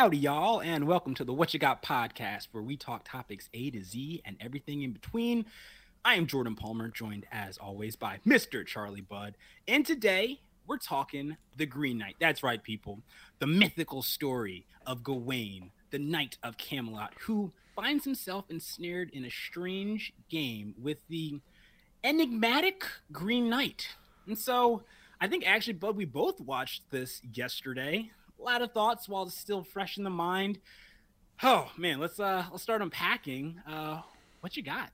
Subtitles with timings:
[0.00, 3.70] Howdy, y'all, and welcome to the What You Got podcast, where we talk topics A
[3.70, 5.44] to Z and everything in between.
[6.06, 8.64] I am Jordan Palmer, joined as always by Mr.
[8.64, 9.34] Charlie Budd.
[9.68, 12.16] And today we're talking The Green Knight.
[12.18, 13.02] That's right, people.
[13.40, 19.30] The mythical story of Gawain, the Knight of Camelot, who finds himself ensnared in a
[19.30, 21.40] strange game with the
[22.02, 23.88] enigmatic Green Knight.
[24.26, 24.82] And so
[25.20, 28.12] I think actually, Bud, we both watched this yesterday.
[28.40, 30.58] A lot of thoughts while it's still fresh in the mind.
[31.42, 33.60] Oh man, let's uh let's start unpacking.
[33.66, 34.00] Uh
[34.40, 34.90] what you got?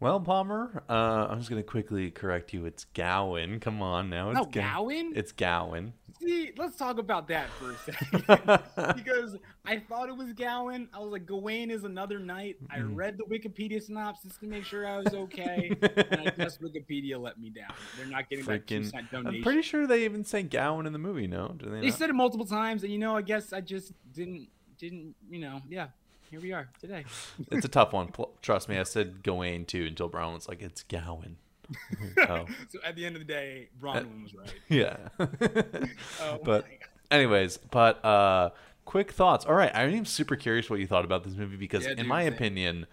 [0.00, 2.66] Well, Palmer, uh, I'm just gonna quickly correct you.
[2.66, 3.58] It's Gowan.
[3.58, 4.30] Come on now.
[4.30, 5.12] It's No, Gowan?
[5.16, 5.92] It's Gowan.
[6.20, 8.96] See, let's talk about that for a second.
[8.96, 10.88] because I thought it was Gowan.
[10.94, 12.56] I was like, Gawain is another knight.
[12.70, 12.94] I Mhm.
[12.96, 15.70] read the Wikipedia synopsis to make sure I was okay.
[15.82, 17.72] and I guess Wikipedia let me down.
[17.96, 18.90] They're not getting that two Freaking.
[18.90, 21.26] cent I'm pretty sure they even say Gowan in the movie.
[21.26, 21.80] No, do they?
[21.80, 21.98] They not?
[21.98, 25.60] said it multiple times, and you know, I guess I just didn't didn't you know,
[25.68, 25.88] yeah.
[26.30, 27.04] Here we are today.
[27.50, 28.12] it's a tough one.
[28.42, 31.36] Trust me, I said Gawain too until Brown was like, "It's Gowan."
[32.28, 34.54] oh, So at the end of the day, Bronwyn was right.
[34.68, 34.96] yeah.
[36.22, 36.66] Oh, but
[37.10, 38.50] anyways, but uh,
[38.84, 39.44] quick thoughts.
[39.46, 42.06] All right, I'm super curious what you thought about this movie because, Yeah, in dude,
[42.06, 42.86] my opinion,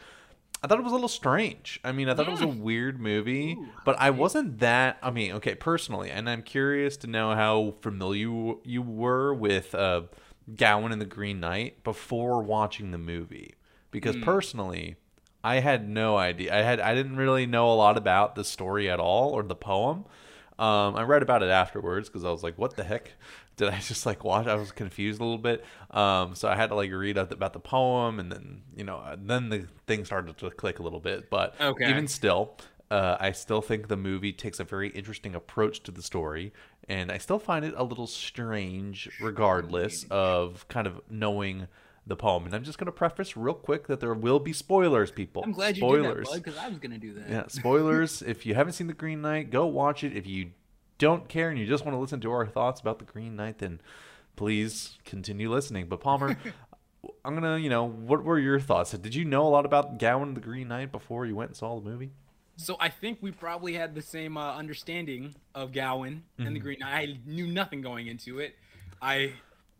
[0.64, 1.80] I thought it was a little strange.
[1.84, 4.98] I mean, I thought it was a weird movie, Ooh, but I wasn't that.
[5.02, 9.74] I mean, okay, personally, and I'm curious to know how familiar you- you were with
[9.76, 10.04] uh,
[10.54, 13.56] Gowan and the Green Knight before watching the movie,
[13.92, 14.24] because Hmm.
[14.24, 14.96] personally.
[15.44, 16.52] I had no idea.
[16.56, 19.56] I had I didn't really know a lot about the story at all or the
[19.56, 20.06] poem.
[20.58, 23.12] Um, I read about it afterwards because I was like, "What the heck?"
[23.58, 24.48] Did I just like watch?
[24.48, 25.64] I was confused a little bit.
[25.92, 29.16] Um, so I had to like read up about the poem, and then you know,
[29.18, 31.30] then the thing started to click a little bit.
[31.30, 31.92] But Okay.
[31.92, 32.58] even still,
[32.90, 36.54] uh, I still think the movie takes a very interesting approach to the story,
[36.88, 41.68] and I still find it a little strange, regardless of kind of knowing
[42.08, 42.46] the poem.
[42.46, 45.44] And I'm just going to preface real quick that there will be spoilers, people.
[45.44, 46.28] I'm glad you spoilers.
[46.28, 47.30] did that, because I was gonna do that.
[47.30, 48.22] Yeah, spoilers.
[48.28, 50.16] if you haven't seen The Green Knight, go watch it.
[50.16, 50.52] If you
[50.98, 53.60] don't care and you just want to listen to our thoughts about The Green Knight,
[53.60, 53.82] then
[54.36, 55.88] please continue listening.
[55.88, 56.38] But Palmer,
[57.26, 58.92] I'm gonna, you know, what were your thoughts?
[58.92, 61.58] Did you know a lot about Gowan and The Green Knight before you went and
[61.58, 62.12] saw the movie?
[62.58, 66.54] So I think we probably had the same uh, understanding of Gowan and Mm-hmm.
[66.54, 66.94] the Green Knight.
[67.10, 68.56] I knew nothing going into it.
[69.02, 69.34] I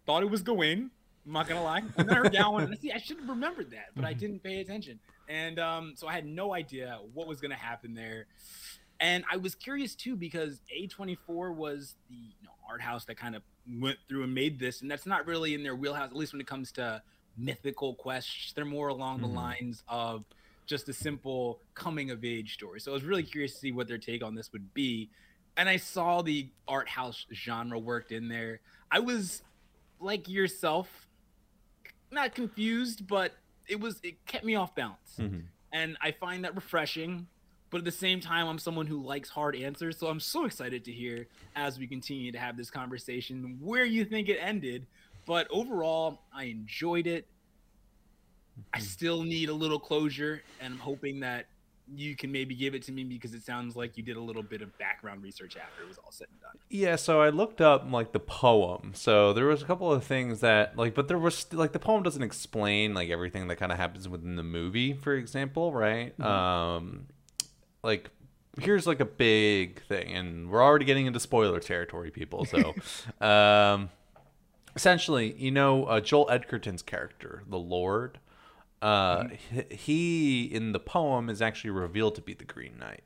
[0.06, 0.92] thought it was Gawain.
[1.26, 1.80] I'm not gonna lie.
[1.98, 2.76] And then I heard Gowan.
[2.82, 4.20] See, I should have remembered that, but I Mm-hmm.
[4.20, 5.00] didn't pay attention.
[5.28, 8.28] And um, so I had no idea what was gonna happen there.
[9.00, 13.36] And I was curious too because A24 was the you know, art house that kind
[13.36, 13.42] of
[13.80, 16.42] went through and made this, and that's not really in their wheelhouse, at least when
[16.42, 17.02] it comes to
[17.38, 18.54] mythical quests.
[18.54, 19.22] They're more along Mhm.
[19.22, 20.24] the lines of
[20.66, 22.80] just a simple coming of age story.
[22.80, 25.10] So I was really curious to see what their take on this would be.
[25.58, 28.60] And I saw the art house genre worked in there.
[28.92, 29.42] I was
[30.00, 31.08] like yourself,
[32.12, 33.34] not confused, but
[33.68, 35.16] it was it kept me off balance.
[35.20, 35.40] Mm-hmm.
[35.72, 37.28] And I find that refreshing.
[37.72, 39.98] But at the same time, I'm someone who likes hard answers.
[39.98, 44.06] So I'm so excited to hear as we continue to have this conversation where you
[44.06, 44.86] think it ended.
[45.26, 47.28] But overall, I enjoyed it.
[48.74, 51.46] I still need a little closure, and I'm hoping that
[51.94, 54.42] you can maybe give it to me because it sounds like you did a little
[54.42, 56.58] bit of background research after it was all said and done.
[56.70, 58.94] Yeah, so I looked up like the poem.
[58.96, 62.02] So there was a couple of things that like, but there was like the poem
[62.02, 66.20] doesn't explain like everything that kind of happens within the movie, for example, right?
[66.20, 67.06] Um,
[67.84, 68.10] like
[68.60, 72.46] here's like a big thing, and we're already getting into spoiler territory, people.
[72.46, 72.74] So,
[73.26, 73.90] um,
[74.76, 78.20] essentially, you know, uh, Joel Edgerton's character, the Lord.
[78.86, 83.02] Uh, he, he in the poem is actually revealed to be the Green Knight.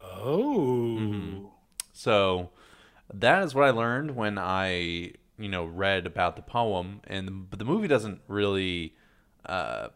[0.00, 1.50] Oh.
[1.92, 2.50] So
[3.12, 7.58] that is what I learned when I, you know, read about the poem, and but
[7.58, 8.94] the movie doesn't really
[9.44, 9.88] uh,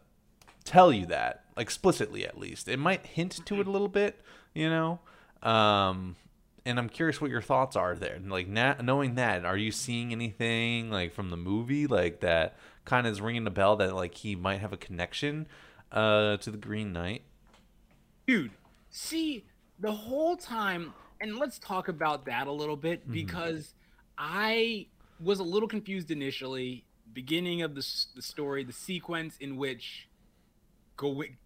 [0.65, 2.25] tell you that explicitly.
[2.25, 4.19] At least it might hint to it a little bit,
[4.53, 4.99] you know.
[5.41, 6.17] Um,
[6.65, 8.19] and I'm curious what your thoughts are there.
[8.27, 13.05] Like, na- knowing that, are you seeing anything like from the movie, like that kind
[13.07, 15.47] of is ringing a bell that like he might have a connection
[15.91, 17.23] uh, to the Green Knight?
[18.27, 18.51] Dude,
[18.89, 19.45] see,
[19.79, 23.73] the whole time, and let's talk about that a little bit because
[24.17, 24.87] I
[25.19, 26.83] was a little confused initially.
[27.11, 27.85] Beginning of the,
[28.15, 30.07] the story, the sequence in which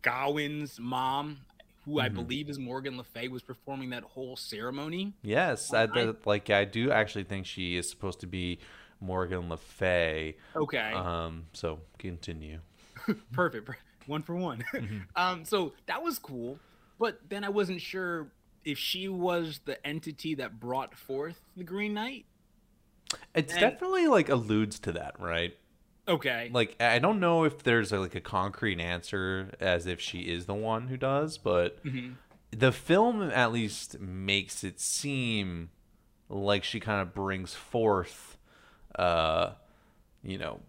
[0.01, 1.39] Gawain's mom,
[1.85, 2.15] who I Mhm.
[2.15, 5.13] believe is Morgan Le Fay, was performing that whole ceremony.
[5.21, 8.59] Yes, I, I- like I do actually think she is supposed to be
[9.03, 10.37] Morgan Le Fay.
[10.55, 10.91] Okay.
[10.93, 12.59] Um, so continue.
[13.33, 13.69] perfect
[14.07, 14.63] one for one
[15.15, 16.57] um so that was cool
[16.99, 18.27] but then i wasn't sure
[18.63, 22.25] if she was the entity that brought forth the green knight
[23.35, 25.55] It's And- definitely like alludes to that, right?
[26.07, 26.49] Okay.
[26.53, 30.53] Like I don't know if there's like a concrete answer as if she is the
[30.53, 32.15] one who does, but Mhm.
[32.51, 35.69] the film at least makes it seem
[36.29, 38.32] like she kind of brings forth
[38.95, 39.51] uh
[40.23, 40.59] you know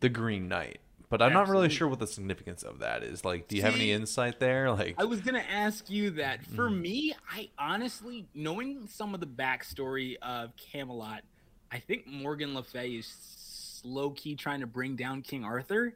[0.00, 0.78] the green knight
[1.08, 3.74] but i'm not really sure what the significance of that is like do you have
[3.74, 6.44] any insight there like I was gonna ask you that.
[6.44, 6.82] For Mm-hmm.
[6.82, 11.22] me, I honestly, knowing some of the backstory of Camelot,
[11.70, 15.94] I think Morgan Le Fay is low key trying to bring down King Arthur,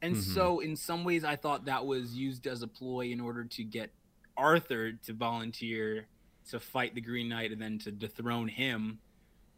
[0.00, 0.22] and Mhm.
[0.22, 3.64] so in some ways, I thought that was used as a ploy in order to
[3.64, 3.90] get
[4.36, 6.06] Arthur to volunteer
[6.50, 9.00] to fight the Green Knight and then to dethrone him.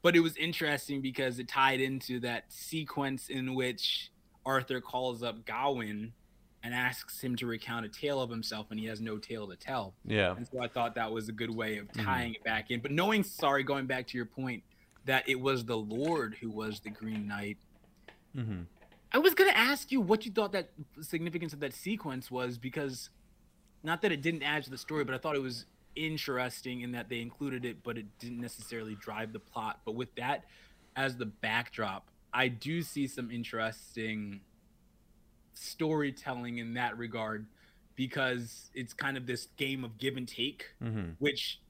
[0.02, 4.10] But it was interesting because it tied into that sequence in which
[4.46, 6.12] Arthur calls up Gawain
[6.62, 9.56] and asks him to recount a tale of himself, and he has no tale to
[9.56, 9.94] tell.
[10.04, 12.04] yeah And so I thought that was a good way of Mhm.
[12.04, 12.80] tying it back in.
[12.80, 14.62] But knowing, sorry, going back to your point,
[15.04, 17.58] that it was the Lord who was the Green Knight.
[18.34, 18.62] hmm
[19.10, 23.08] I was gonna ask you what you thought that significance of that sequence was because,
[23.82, 26.92] not that it didn't add to the story, but I thought it was interesting in
[26.92, 29.80] that they included it, but it didn't necessarily drive the plot.
[29.84, 30.44] But with that
[30.96, 34.40] as the backdrop, I do see some interesting
[35.54, 37.46] storytelling in that regard
[37.96, 41.60] because it's kind of this game of give and take hmm which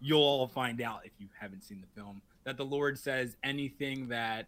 [0.00, 4.08] you'll all find out if you haven't seen the film that the lord says anything
[4.08, 4.46] that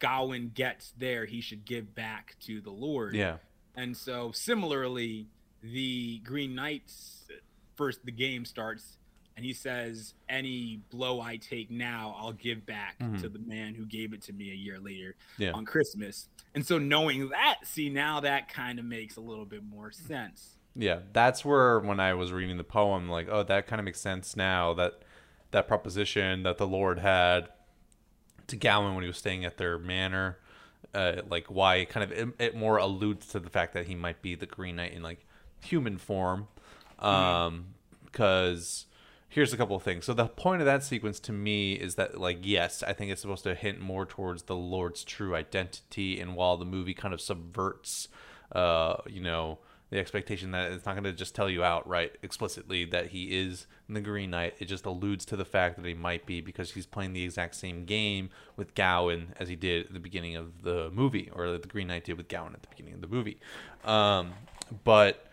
[0.00, 3.14] gawain gets there he should give back to the lord.
[3.14, 3.36] Yeah.
[3.76, 5.28] And so similarly
[5.62, 7.28] the green knights
[7.80, 8.98] first the game starts
[9.36, 13.20] and he says any blow i take now i'll give back Mhm.
[13.22, 15.52] to the man who gave it to me a year later yeah.
[15.52, 16.28] on christmas.
[16.54, 20.56] And so knowing that see now that kind of makes a little bit more sense.
[20.76, 24.00] Yeah that's where when i was reading the poem like oh that kind of makes
[24.00, 25.02] sense now that
[25.52, 27.48] that proposition that the lord had
[28.48, 30.38] to Gowan when he was staying at their manor
[30.94, 34.20] uh, like why kind of it, it more alludes to the fact that he might
[34.22, 35.24] be the green knight in like
[35.60, 36.48] human form
[37.00, 37.66] um
[38.04, 38.86] because
[39.28, 42.20] here's a couple of things so the point of that sequence to me is that
[42.20, 46.34] like yes i think it's supposed to hint more towards the lord's true identity and
[46.34, 48.08] while the movie kind of subverts
[48.52, 49.58] uh you know
[49.90, 53.66] the expectation that it's not going to just tell you outright explicitly that he is
[53.88, 54.54] the Green Knight.
[54.60, 57.56] It just alludes to the fact that he might be because he's playing the exact
[57.56, 61.66] same game with Gowan as he did at the beginning of the movie, or the
[61.66, 63.38] Green Knight did with Gowan at the beginning of the movie.
[63.84, 64.32] Um,
[64.84, 65.26] but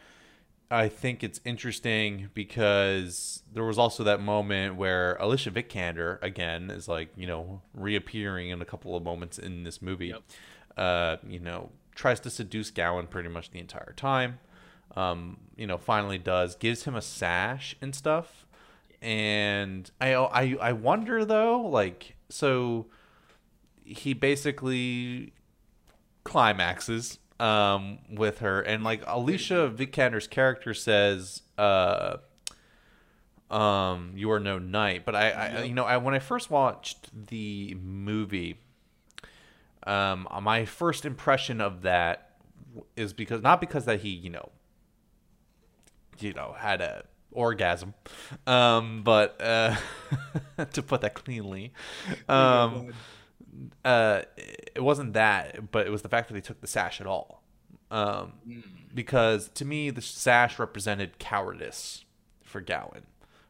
[0.69, 6.87] I think it's interesting because there was also that moment where Alicia Vikander again is
[6.87, 10.07] like you know reappearing in a couple of moments in this movie.
[10.07, 10.23] Yep.
[10.75, 14.39] Uh, you know, tries to seduce Gowan pretty much the entire time.
[14.95, 18.45] Um, you know, finally does gives him a sash and stuff.
[19.01, 22.87] And I I I wonder though, like so
[23.85, 25.31] he basically
[26.25, 28.61] climaxes um with her.
[28.61, 32.17] And like Alicia Vikander's character says uh
[33.49, 35.05] um you are no knight.
[35.05, 38.59] But I, I you know I when I first watched the movie
[39.85, 42.31] um my first impression of that
[42.95, 44.49] is because not because that he you know
[46.19, 47.93] you know had a orgasm
[48.47, 49.75] um but uh
[50.73, 51.71] to put that cleanly
[52.27, 52.91] um
[53.83, 57.07] uh it wasn't that but it was the fact that they took the sash at
[57.07, 57.43] all.
[57.91, 58.33] Um
[58.93, 62.05] because to me the sash represented cowardice
[62.43, 63.03] for Gowan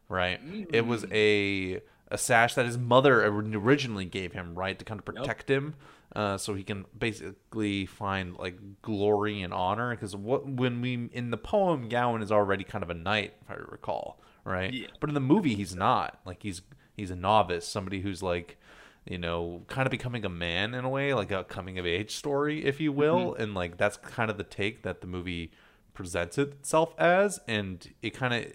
[0.08, 0.40] right?
[0.72, 1.80] It was a
[2.10, 5.74] a sash that his mother originally gave him right to kind of protect him
[6.16, 9.90] uh, so he can basically find like glory and honor.
[9.90, 13.50] Because what when we in the poem Gowan is already kind of a knight if
[13.50, 14.72] I recall right?
[14.72, 14.86] Yeah.
[15.00, 16.18] but in the movie he's not.
[16.24, 16.62] Like he's
[16.96, 18.58] he's a novice somebody who's like
[19.08, 22.14] you know kind of becoming a man in a way like a coming of age
[22.14, 23.34] story if you will.
[23.34, 25.50] And like that's kind of the take that the movie
[25.94, 27.40] presents itself as.
[27.48, 28.52] And it kind of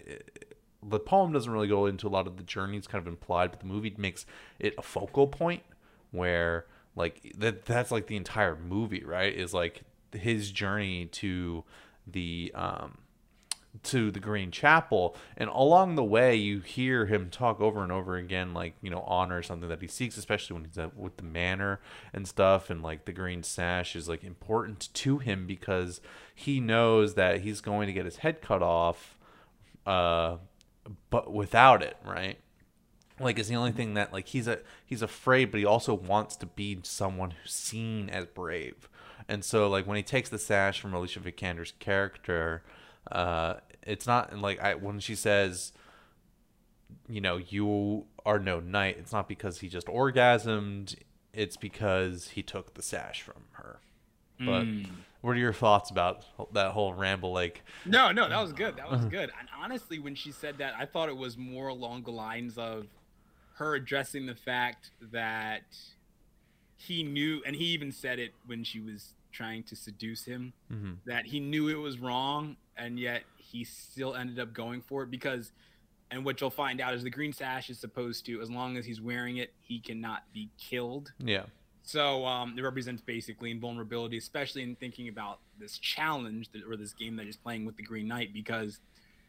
[0.82, 3.60] the poem doesn't really go into a lot of the journeys kind of implied but
[3.60, 4.26] the movie makes
[4.58, 5.62] it a focal point
[6.10, 9.34] where like that that's like the entire movie right?
[9.34, 9.82] Is like
[10.12, 11.64] his journey to
[12.06, 12.98] the um
[13.82, 18.16] to the green chapel and along the way you hear him talk over and over
[18.16, 21.24] again like you know honor something that he seeks especially when he's at, with the
[21.24, 21.80] manor
[22.12, 26.00] and stuff and like the green sash is like important to him because
[26.34, 29.18] he knows that he's going to get his head cut off
[29.86, 30.36] uh
[31.10, 32.38] but without it right?
[33.20, 36.36] Like is the only thing that like he's a he's afraid but he also wants
[36.36, 38.88] to be someone who's seen as brave.
[39.28, 42.62] And so like when he takes the sash from alicia vikander's character
[43.12, 45.72] uh it's not like i when she says
[47.08, 48.96] you know, you are no knight.
[48.98, 50.94] It's not because he just orgasmed.
[51.32, 53.80] It's because he took the sash from her.
[54.38, 54.86] But Mm.
[55.20, 57.32] what are your thoughts about that whole ramble?
[57.32, 58.76] Like, No, no, that was good.
[58.76, 59.30] That was good.
[59.38, 62.86] And honestly, when she said that, I thought it was more along the lines of
[63.54, 65.76] her addressing the fact that
[66.76, 70.96] he knew, and he even said it when she was trying to seduce him, mhm.
[71.04, 75.10] that he knew it was wrong, and yet he still ended up going for it
[75.10, 75.52] because.
[76.10, 78.84] And what you'll find out is the green sash is supposed to, as long as
[78.86, 81.12] he's wearing it, he cannot be killed.
[81.18, 81.44] yeah,
[81.82, 86.92] So um, it represents basically invulnerability, especially in thinking about this challenge that, or this
[86.92, 88.32] game that he's playing with the Green Knight.
[88.32, 88.78] Because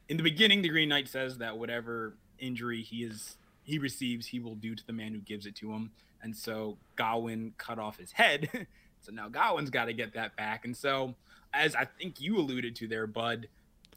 [0.10, 4.40] in the beginning, the Green Knight says that whatever injury he is he receives, he
[4.40, 5.92] will do to the man who gives it to him.
[6.22, 8.68] And so Gawain cut off his head.
[9.06, 10.66] so now Gawain's got to get that back.
[10.66, 11.16] And so,
[11.54, 13.48] as I think you alluded to there, Bud,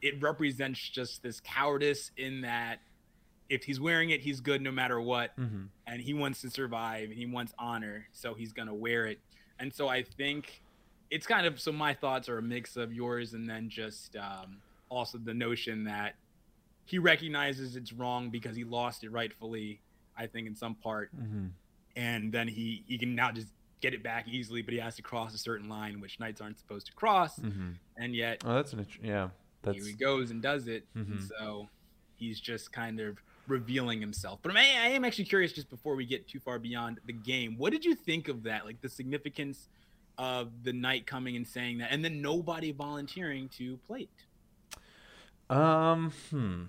[0.03, 2.81] it represents just this cowardice in that
[3.49, 5.33] if he's wearing it, he's good no matter what.
[5.37, 9.07] Hmm and he wants to survive and he wants honor so he's going to wear
[9.07, 9.19] it.
[9.59, 10.63] And so i think
[11.11, 14.59] it's kind of so my thoughts are a mix of yours and then just um,
[14.91, 16.15] also the notion that
[16.85, 19.81] he recognizes it's wrong because he lost it rightfully
[20.17, 21.11] i think in some part.
[21.17, 21.47] Hmm
[21.97, 23.49] and then he he can now just
[23.81, 26.59] get it back easily but he has to cross a certain line which knights aren't
[26.59, 29.29] supposed to cross hmm and yet Oh, that's an yeah.
[29.63, 30.85] That's here he goes and does it.
[30.95, 31.29] And Mhm.
[31.29, 31.69] so
[32.17, 33.19] he's just kind of
[33.49, 34.39] revealing himself.
[34.43, 37.57] But I, I am actually curious, just before we get too far beyond the game,
[37.59, 38.65] what did you think of that?
[38.67, 39.69] Like the significance
[40.17, 44.03] of the knight coming and saying that, and then nobody volunteering to play
[45.51, 45.55] it.
[45.55, 46.63] Um, hmm.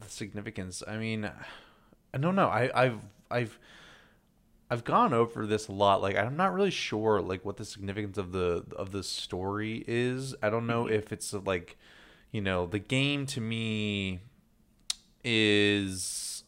[0.00, 0.82] The significance.
[0.86, 1.30] I mean,
[2.14, 2.48] I don't know.
[2.48, 3.00] I, I've,
[3.30, 3.58] I've,
[4.72, 6.00] I've gone over this a lot.
[6.00, 10.34] Like, I'm not really sure like what the significance of the of the story is.
[10.42, 11.76] I don't know if it's like,
[12.30, 14.20] you know, the game to me
[15.24, 16.44] is,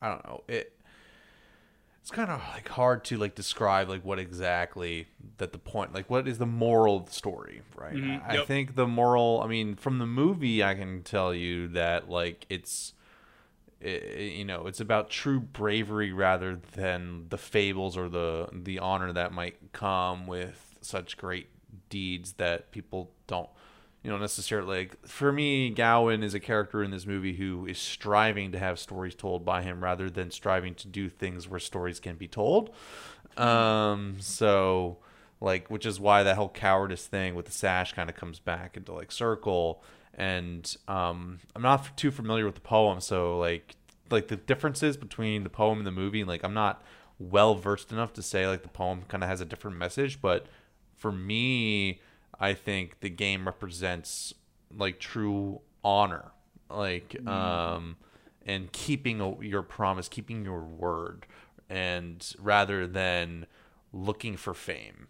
[0.00, 0.72] I don't know it.
[2.00, 6.08] It's kind of like hard to like describe like what exactly that the point like
[6.08, 8.46] what is the moral of the story right Mhm, I, I yep.
[8.46, 12.94] think the moral i mean from the movie i can tell you that like it's
[13.84, 19.12] i you know it's about true bravery rather than the fables or the the honor
[19.12, 21.48] that might come with such great
[21.88, 23.48] deeds that people don't
[24.02, 27.78] you know necessarily like for me gowan is a character in this movie who is
[27.78, 32.00] striving to have stories told by him rather than striving to do things where stories
[32.00, 32.70] can be told.
[33.36, 34.98] Um so
[35.40, 38.76] like which is why that whole cowardice thing with the sash kind of comes back
[38.76, 39.82] into like circle
[40.14, 43.76] and um i'm not too familiar with the poem so like
[44.10, 46.82] like the differences between the poem and the movie like i'm not
[47.18, 50.46] well versed enough to say like the poem kind of has a different message but
[50.94, 52.00] for me
[52.40, 54.34] i think the game represents
[54.76, 56.32] like true honor.
[56.70, 57.96] Like um
[58.44, 61.26] and keeping your promise keeping your word
[61.70, 63.46] and rather than
[63.92, 65.06] looking for fame.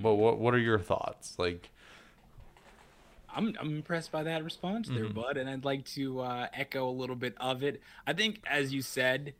[0.00, 1.36] But what what are your thoughts?
[1.38, 1.70] Like
[3.34, 5.14] I'm, I'm impressed by that response there, Mhm.
[5.14, 7.82] Bud, and I'd like to uh, echo a little bit of it.
[8.06, 9.34] I think, as you said,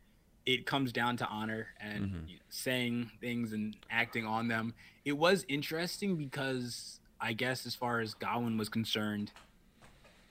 [0.45, 2.29] it comes down to honor and Mhm.
[2.29, 4.73] you know, saying things and acting on them.
[5.05, 9.31] It was interesting because I guess, as far as Gawain was concerned,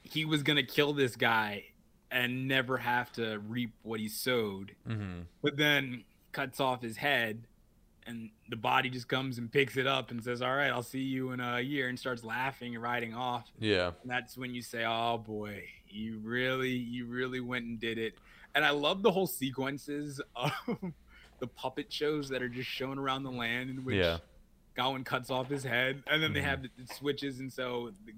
[0.02, 1.66] he was gonna kill this guy
[2.10, 4.74] and never have to reap what he sowed.
[4.88, 5.22] mm-hmm.
[5.42, 7.46] But then cuts off his head,
[8.08, 11.00] and the body just comes and picks it up and says, "All right, I'll see
[11.02, 13.46] you in a year," and starts laughing and riding off.
[13.58, 17.98] yeah And that's when you say, "Oh boy, you really, you really went and did
[17.98, 18.14] it."
[18.54, 20.52] And I love the whole sequences of
[21.38, 24.18] the puppet shows that are just shown around the land in which Yeah.
[24.74, 26.44] Gawain cuts off his head, and then they Mhm.
[26.44, 28.12] have the, it switches, and so the,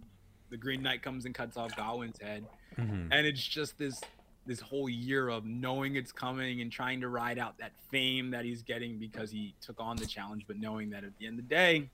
[0.50, 2.46] the Green Knight comes and cuts off Gawain's head,
[2.78, 3.12] mm-hmm.
[3.12, 4.00] and it's just this
[4.50, 8.44] this whole year of knowing it's coming and trying to ride out that fame that
[8.44, 11.48] he's getting because he took on the challenge, but knowing that at the end of
[11.48, 11.88] the day,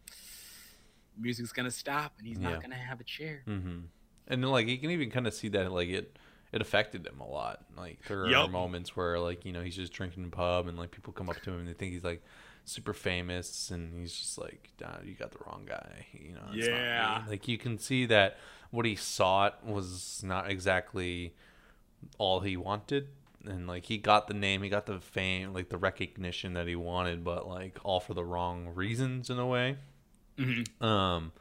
[1.21, 2.49] music's gonna stop and he's Yeah.
[2.53, 3.43] not gonna have a chair.
[3.47, 3.81] Mm-hmm.
[4.29, 6.19] And like you can even kind of see that like it
[6.51, 7.63] it affected him a lot.
[7.77, 8.51] Like there are Yup.
[8.51, 11.39] moments where like you know he's just drinking in pub and like people come up
[11.43, 12.23] to him and they think he's like
[12.65, 16.07] super famous and he's just like nah, you got the wrong guy.
[16.15, 16.41] You know.
[16.55, 17.23] it's not me." Yeah.
[17.29, 18.39] Like you can see that
[18.71, 21.35] what he sought was not exactly
[22.19, 23.09] all he wanted.
[23.47, 26.75] And like he got the name, he got the fame, like the recognition that he
[26.77, 29.77] wanted, but like all for the wrong reasons in a way
[30.39, 30.83] Mhm.
[30.83, 31.33] um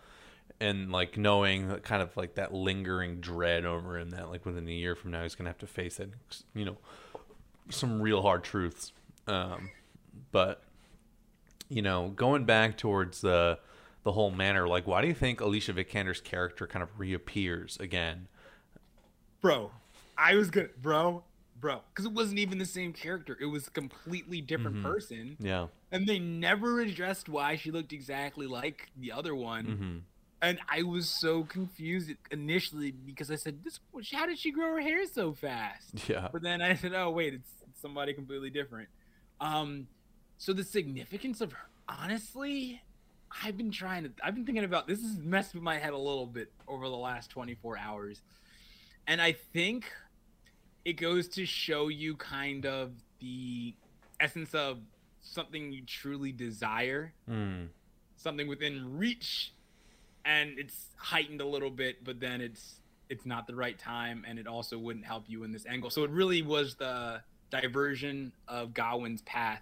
[0.62, 4.68] and like knowing that kind of like that lingering dread over him that like within
[4.70, 6.12] a year from now he's gonna have to face it
[6.54, 6.78] you know
[7.70, 8.94] some real hard truths
[9.28, 9.70] um
[10.32, 10.64] but
[11.68, 13.60] you know going back towards the
[14.04, 18.28] the whole manner like why do you think alicia vikander's character kind of reappears again
[19.42, 19.72] Bro,
[20.18, 21.24] I was good, bro,
[21.60, 23.38] bro, because it wasn't even the same character.
[23.40, 24.84] It was a completely different Mhm.
[24.84, 25.68] person, Yeah.
[25.92, 29.66] and they never addressed why she looked exactly like the other one.
[29.66, 29.98] hmm
[30.42, 33.80] And I was so confused initially because I said, "This,
[34.14, 36.28] how did she grow her hair so fast?" Yeah.
[36.32, 38.90] But then I said, "Oh wait, it's it's somebody completely different."
[39.40, 39.88] Um,
[40.38, 42.82] so the significance of her, honestly,
[43.44, 44.12] I've been trying to.
[44.24, 45.02] I've been thinking about this.
[45.02, 48.22] Has messed with my head a little bit over the last 24 hours,
[49.08, 49.92] and I think
[50.86, 53.74] it goes to show you kind of the
[54.20, 54.78] essence of
[55.22, 57.70] something you truly desire, Mm.
[58.16, 59.52] something within reach,
[60.24, 64.40] and it's heightened a little bit, but then it's it's not the right time, and
[64.40, 65.92] it also wouldn't help you in this angle.
[65.92, 69.62] So it really was the diversion of Gawain's path.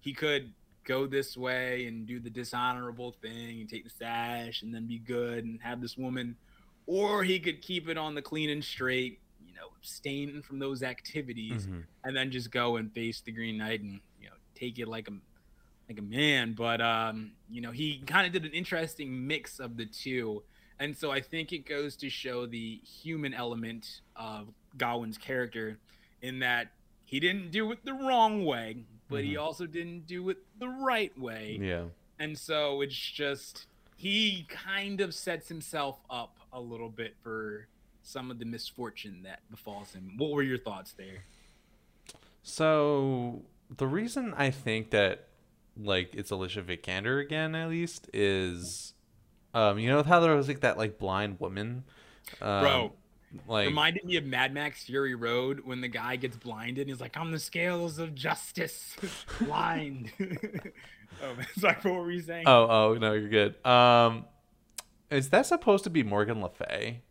[0.00, 4.74] He could go this way and do the dishonorable thing and take the sash and
[4.74, 6.36] then be good and have this woman,
[6.86, 9.20] or he could keep it on the clean and straight,
[9.60, 11.84] know, abstain from those activities Mhm.
[12.04, 15.08] and then just go and face the Green Knight and you know take it like
[15.08, 15.12] a
[15.88, 16.52] like a man.
[16.54, 20.42] But um, you know, he kind of did an interesting mix of the two,
[20.78, 25.78] and so I think it goes to show the human element of Gawain's character,
[26.22, 26.72] in that
[27.04, 29.40] he didn't do it the wrong way, but he Mhm.
[29.42, 31.88] also didn't do it the right way, Yeah.
[32.20, 37.66] and so it's just he kind of sets himself up a little bit for
[38.02, 40.14] some of the misfortune that befalls him.
[40.16, 41.24] What were your thoughts there?
[42.42, 43.42] So
[43.76, 45.28] the reason I think that
[45.76, 48.94] like it's Alicia Vikander again, at least, is
[49.54, 51.84] um, you know how there was like that like blind woman,
[52.40, 52.92] um, Bro,
[53.46, 56.82] like reminded me of Mad Max Fury Road when the guy gets blinded.
[56.82, 58.96] And he's like, "On the scales of justice,
[59.40, 61.46] blind." oh, man.
[61.58, 62.44] sorry, what were you saying?
[62.46, 63.64] oh oh no, you're good.
[63.66, 64.24] Um,
[65.10, 67.02] is that supposed to be Morgan Le Fay?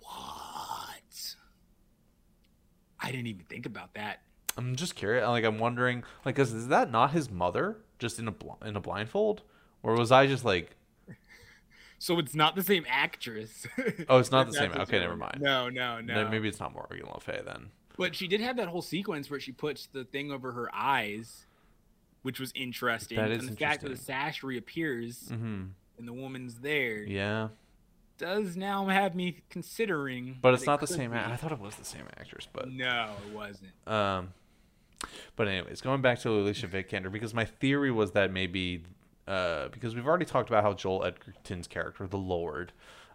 [0.00, 1.34] What?
[3.02, 4.20] I didn't even think about that.
[4.56, 5.26] I'm just curious.
[5.26, 8.76] Like I'm wondering, like, 'cause is that not his mother, just in a bl- in
[8.76, 9.42] a blindfold,
[9.82, 10.76] or was I just like,
[11.98, 13.66] So it's not the same actress.
[14.08, 15.40] Oh, it's not the same- okay, never mind.
[15.40, 16.14] No, no, no.
[16.14, 17.70] then maybe it's not Morgan Le Fay then?
[17.96, 21.46] But she did have that whole sequence where she puts the thing over her eyes,
[22.22, 23.18] which was interesting.
[23.18, 25.64] That is and the fact that the sash reappears Mm-hmm.
[25.98, 27.48] and the woman's there Yeah,
[28.22, 30.38] does now have me considering.
[30.40, 31.10] but it's it not the same.
[31.10, 31.18] be.
[31.18, 33.72] I thought it was the same actress, but No, it wasn't.
[33.86, 34.32] Um,
[35.36, 38.84] but anyways, going back to Alicia Vikander, because my theory was that maybe,
[39.26, 42.72] uh, because we've already talked about how Joel Edgerton's character, the Lord,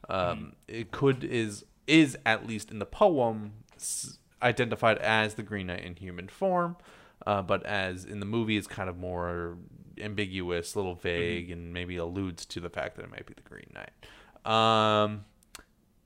[0.09, 5.67] um, it could is is at least in the poem s- identified as the Green
[5.67, 6.75] Knight in human form,
[7.25, 9.57] uh, but as in the movie, it's kind of more
[9.99, 13.41] ambiguous, a little vague, and maybe alludes to the fact that it might be the
[13.49, 13.89] Green Knight.
[14.47, 15.25] Um,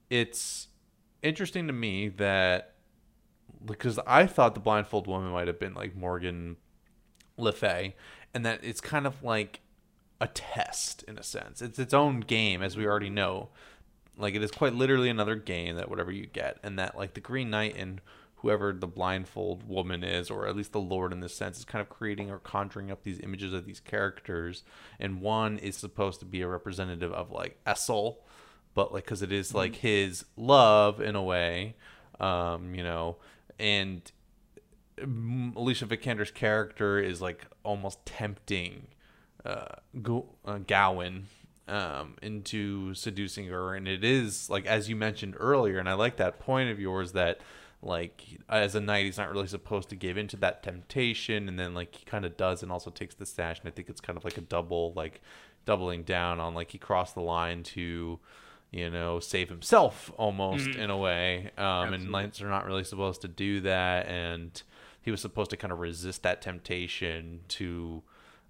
[0.10, 0.68] it's
[1.22, 2.74] interesting to me that
[3.64, 6.58] because I thought the blindfold woman might have been like Morgan
[7.38, 7.96] Le Fay,
[8.34, 9.62] and that it's kind of like
[10.20, 11.62] a test in a sense.
[11.62, 13.50] It's its own game, as we already know.
[14.18, 17.22] Like it is quite literally another game that whatever you get, and that like the
[17.22, 18.02] Green Knight and
[18.38, 21.82] whoever the blindfold woman is, or at least the Lord in this sense, is kind
[21.82, 24.64] of creating or conjuring up these images of these characters,
[25.00, 28.18] and one is supposed to be a representative of like Essel,
[28.74, 31.76] but like because it is like his love in a way,
[32.20, 33.18] um, you know,
[33.60, 34.12] and
[35.00, 38.88] Alicia Vikander's character is like almost tempting
[39.46, 39.66] uh,
[40.02, 41.28] Go- uh, Gowan
[41.68, 46.18] um, into seducing her, and it is like as you mentioned earlier, and I like
[46.18, 47.42] that point of yours that
[47.82, 51.74] like as a knight he's not really supposed to give into that temptation, and then
[51.74, 54.18] like he kind of does, and also takes the stash, and I think it's kind
[54.18, 55.22] of like a double like
[55.66, 58.20] doubling down on like he crossed the line to
[58.72, 60.78] you know save himself almost Mhm.
[60.78, 61.52] in a way.
[61.58, 64.08] Um, and knights are not really supposed to do that.
[64.08, 64.62] And
[65.02, 68.04] he was supposed to kind of resist that temptation to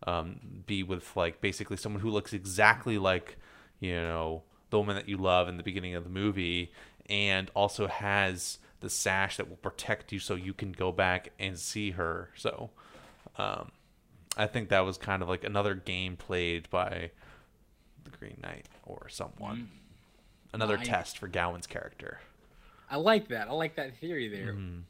[0.07, 3.37] um, be with like basically someone who looks exactly like
[3.79, 6.71] you know the woman that you love in the beginning of the movie
[7.09, 11.57] and also has the sash that will protect you so you can go back and
[11.59, 12.29] see her.
[12.35, 12.71] So
[13.37, 13.71] um,
[14.37, 17.11] i think that was kind of like another game played by
[18.03, 19.69] the green knight or someone
[20.53, 20.87] another Nice.
[20.87, 22.19] test for gowan's character
[22.89, 23.47] I like that.
[23.47, 24.53] I like that theory there.
[24.53, 24.83] Mhm.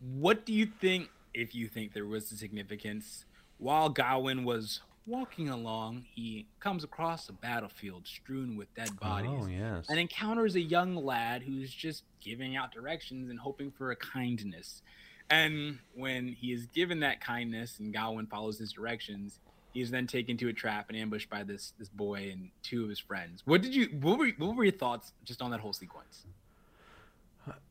[0.00, 3.24] What do you think, if you think there was a significance,
[3.58, 9.46] while Gawain was walking along, he comes across a battlefield strewn with dead bodies oh
[9.46, 13.96] yes and encounters a young lad who's just giving out directions and hoping for a
[13.96, 14.82] kindness.
[15.30, 19.38] And when he is given that kindness and Gawain follows his directions,
[19.76, 22.82] he is then taken to a trap and ambushed by this this boy and two
[22.82, 23.42] of his friends.
[23.44, 26.24] What did you what were what were your thoughts just on that whole sequence?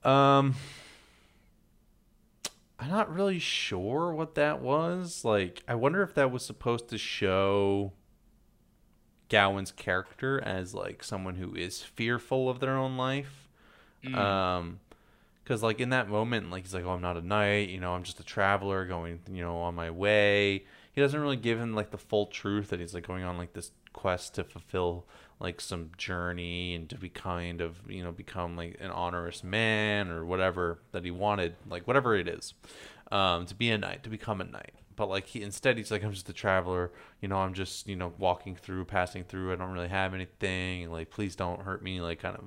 [0.03, 0.53] Um,
[2.79, 5.25] I'm not really sure what that was.
[5.25, 7.91] Like, I wonder if that was supposed to show
[9.27, 13.49] Gawain's character as like someone who is fearful of their own life.
[14.05, 14.15] Mm.
[14.15, 14.79] Um,
[15.43, 17.69] because like in that moment, like he's like, "Oh, I'm not a knight.
[17.69, 20.65] You know, I'm just a traveler going, you know, on my way."
[20.95, 23.51] He doesn't really give him like the full truth that he's like going on like
[23.51, 25.05] this quest to fulfill
[25.41, 30.09] like some journey and to be kind of you know become like an honorous man
[30.09, 32.53] or whatever that he wanted like whatever it is
[33.11, 34.73] um to be a knight to become a knight.
[34.95, 36.93] But like he instead he's like i'm just a traveler.
[37.19, 39.51] You know i'm just you know walking through passing through.
[39.51, 40.89] I don't really have anything.
[40.89, 41.99] Like please don't hurt me.
[41.99, 42.45] Like kind of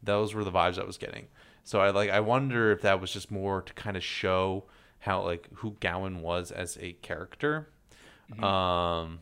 [0.00, 1.26] those were the vibes i was getting.
[1.64, 4.66] So i like i wonder if that was just more to kind of show
[5.00, 7.68] how like who gowan was as a character
[8.38, 9.20] um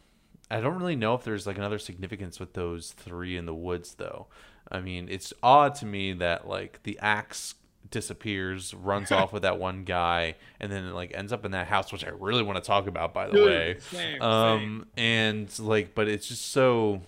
[0.51, 3.95] I don't really know if there's like another significance with those three in the woods
[3.95, 4.29] though.
[4.71, 7.55] I mean, it's odd to me that like the axe
[7.91, 11.69] disappears, runs off with that one guy, and then it, like ends up in that
[11.69, 13.77] house, which I really want to talk about by the Dude, way.
[13.91, 17.03] same, Um and like but it's just so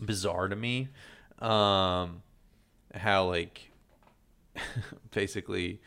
[0.00, 0.88] bizarre to me.
[1.40, 2.22] Um
[2.94, 3.70] how like
[5.12, 5.80] basically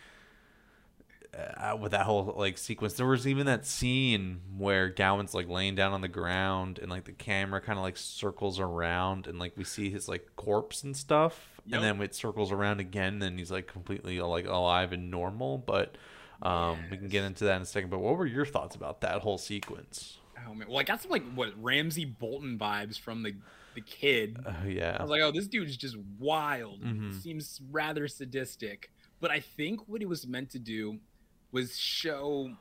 [1.33, 2.93] uh, with that whole like sequence.
[2.93, 7.05] There was even that scene where Gowan's like laying down on the ground and like
[7.05, 10.95] the camera kind of like circles around and like we see his like corpse and
[10.95, 11.75] stuff, Yep.
[11.75, 15.57] and then it circles around again, and he's like completely like alive and normal.
[15.59, 15.95] But
[16.41, 17.89] um, we can get into that in a second.
[17.91, 20.17] But what were your thoughts about that whole sequence?
[20.47, 23.35] Oh man, well, I got some like what Ramsay Bolton vibes from the
[23.75, 24.37] the kid.
[24.45, 26.81] Uh, I was like, oh, this dude's just wild.
[26.83, 27.21] Mhm.
[27.21, 28.91] Seems rather sadistic.
[29.21, 30.97] But I think what he was meant to do
[31.51, 32.55] was show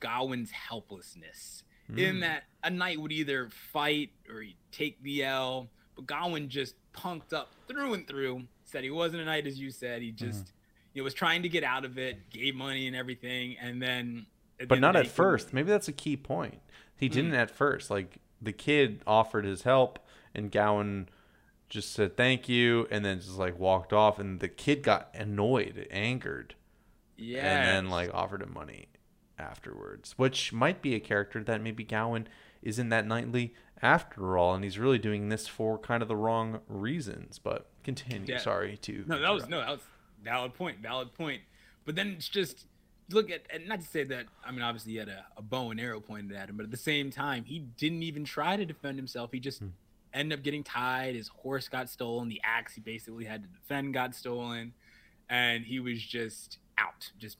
[0.00, 1.64] Gawain's helplessness.
[1.96, 2.20] In Mm.
[2.20, 7.32] that a knight would either fight or he'd take the L, but Gawain just punked
[7.32, 8.46] up through and through.
[8.64, 10.02] Said he wasn't a knight, as you said.
[10.02, 10.52] He just
[10.92, 14.26] you know, was trying to get out of it, gave money and everything, and then.
[14.58, 15.54] the but not at first.
[15.54, 16.60] Maybe that's a key point.
[16.96, 17.90] He didn't at first.
[17.90, 19.98] Like the kid offered his help,
[20.34, 21.08] and Gowan
[21.70, 24.18] just said thank you, and then just like walked off.
[24.18, 26.54] And the kid got annoyed, angered,
[27.18, 27.46] Yeah.
[27.46, 28.88] and then like offered him money
[29.38, 32.28] afterwards, which might be a character that maybe Gowan
[32.62, 36.60] isn't that knightly after all, and he's really doing this for kind of the wrong
[36.66, 37.38] reasons.
[37.38, 38.34] But continue.
[38.34, 38.38] Yeah.
[38.38, 39.50] Sorry to No, that was interrupt.
[39.50, 39.80] no, that was
[40.22, 41.42] valid point, valid point.
[41.84, 42.66] But then it's just
[43.10, 45.70] look at and not to say that I mean obviously he had a, a bow
[45.70, 48.64] and arrow pointed at him, but at the same time he didn't even try to
[48.66, 49.30] defend himself.
[49.32, 49.68] He just Hmm.
[50.12, 51.14] ended up getting tied.
[51.14, 52.28] His horse got stolen.
[52.28, 54.74] The axe he basically had to defend got stolen,
[55.30, 57.38] and he was just out, just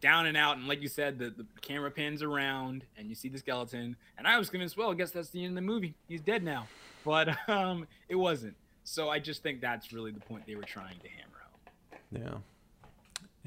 [0.00, 0.56] down and out.
[0.58, 3.96] And like you said, the, the camera pans around and you see the skeleton.
[4.18, 5.94] And I was convinced, well, I guess that's the end of the movie.
[6.08, 6.66] He's dead now.
[7.04, 8.56] But um, it wasn't.
[8.84, 12.22] So I just think that's really the point they were trying to hammer home.
[12.22, 12.38] Yeah.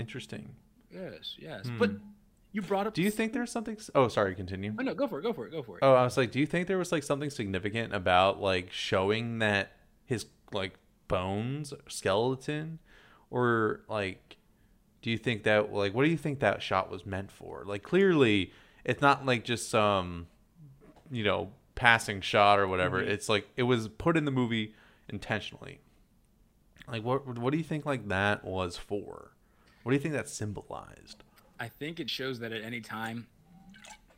[0.01, 0.49] Interesting.
[0.91, 1.67] Yes, yes.
[1.67, 1.77] Hmm.
[1.77, 1.91] But
[2.51, 2.93] you brought up.
[2.93, 3.77] Do you think there's something?
[3.93, 4.33] Oh, sorry.
[4.33, 4.73] Continue.
[4.79, 5.23] Oh no, go for it.
[5.23, 5.51] Go for it.
[5.51, 5.79] Go for it.
[5.81, 9.39] Oh, I was like, do you think there was like something significant about like showing
[9.39, 9.73] that
[10.05, 10.75] his like
[11.09, 12.79] bones, skeleton,
[13.29, 14.37] or like,
[15.05, 17.63] do you think that like what do you think that shot was meant for?
[17.63, 18.51] Like, clearly,
[18.83, 20.25] it's not like just some,
[21.11, 22.99] you know, passing shot or whatever.
[23.03, 23.09] Mhm.
[23.09, 24.73] It's like it was put in the movie
[25.07, 25.79] intentionally.
[26.87, 29.29] Like, what what do you think like that was for?
[29.83, 31.23] What do you think that symbolized?
[31.59, 33.27] I think it shows that at any time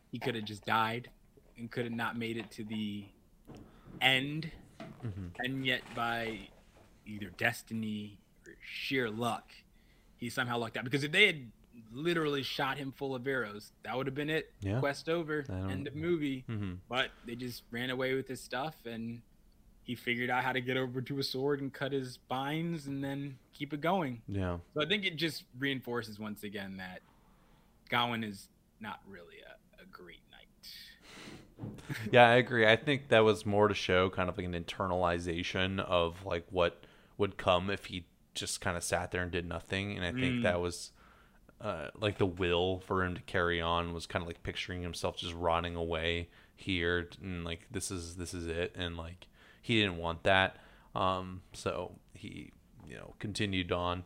[0.10, 1.10] he could have just died
[1.58, 3.04] and could have not made it to the
[4.00, 4.52] end,
[5.04, 5.32] Mhm.
[5.44, 6.48] and yet by
[7.06, 9.52] either destiny or sheer luck,
[10.18, 10.84] he somehow lucked out.
[10.84, 11.52] Because if they had
[11.92, 14.52] literally shot him full of arrows, that would have been it.
[14.62, 14.80] Yeah.
[14.80, 15.46] Quest over.
[15.50, 16.44] I don't- End of movie.
[16.50, 16.74] Mm-hmm.
[16.90, 19.22] But they just ran away with his stuff and
[19.84, 23.02] he figured out how to get over to a sword and cut his binds and
[23.04, 24.22] then keep it going.
[24.28, 24.58] Yeah.
[24.74, 27.00] So I think it just reinforces once again that
[27.90, 28.50] Gawain is
[28.82, 31.98] not really a, a great knight.
[32.12, 32.68] yeah, I agree.
[32.68, 36.84] I think that was more to show kind of like an internalization of like what
[37.18, 38.06] would come if he
[38.38, 39.96] just kind of sat there and did nothing.
[39.98, 40.44] And I think Mm.
[40.44, 40.92] that was
[41.60, 45.18] uh, like the will for him to carry on was kind of like picturing himself
[45.18, 49.28] just rotting away here and like this is this is it and like
[49.62, 50.58] he didn't want that.
[50.96, 52.52] Um, so he
[52.88, 54.04] you know continued on,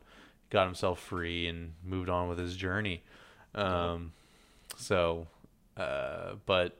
[0.50, 3.04] got himself free and moved on with his journey.
[3.54, 4.13] Um,
[4.78, 5.28] so,
[5.78, 6.78] uh, but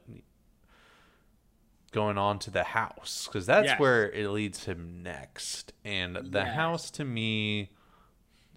[1.92, 3.78] going on to the house because that's Yes.
[3.80, 6.54] where it leads him next, and the Yes.
[6.54, 7.70] house to me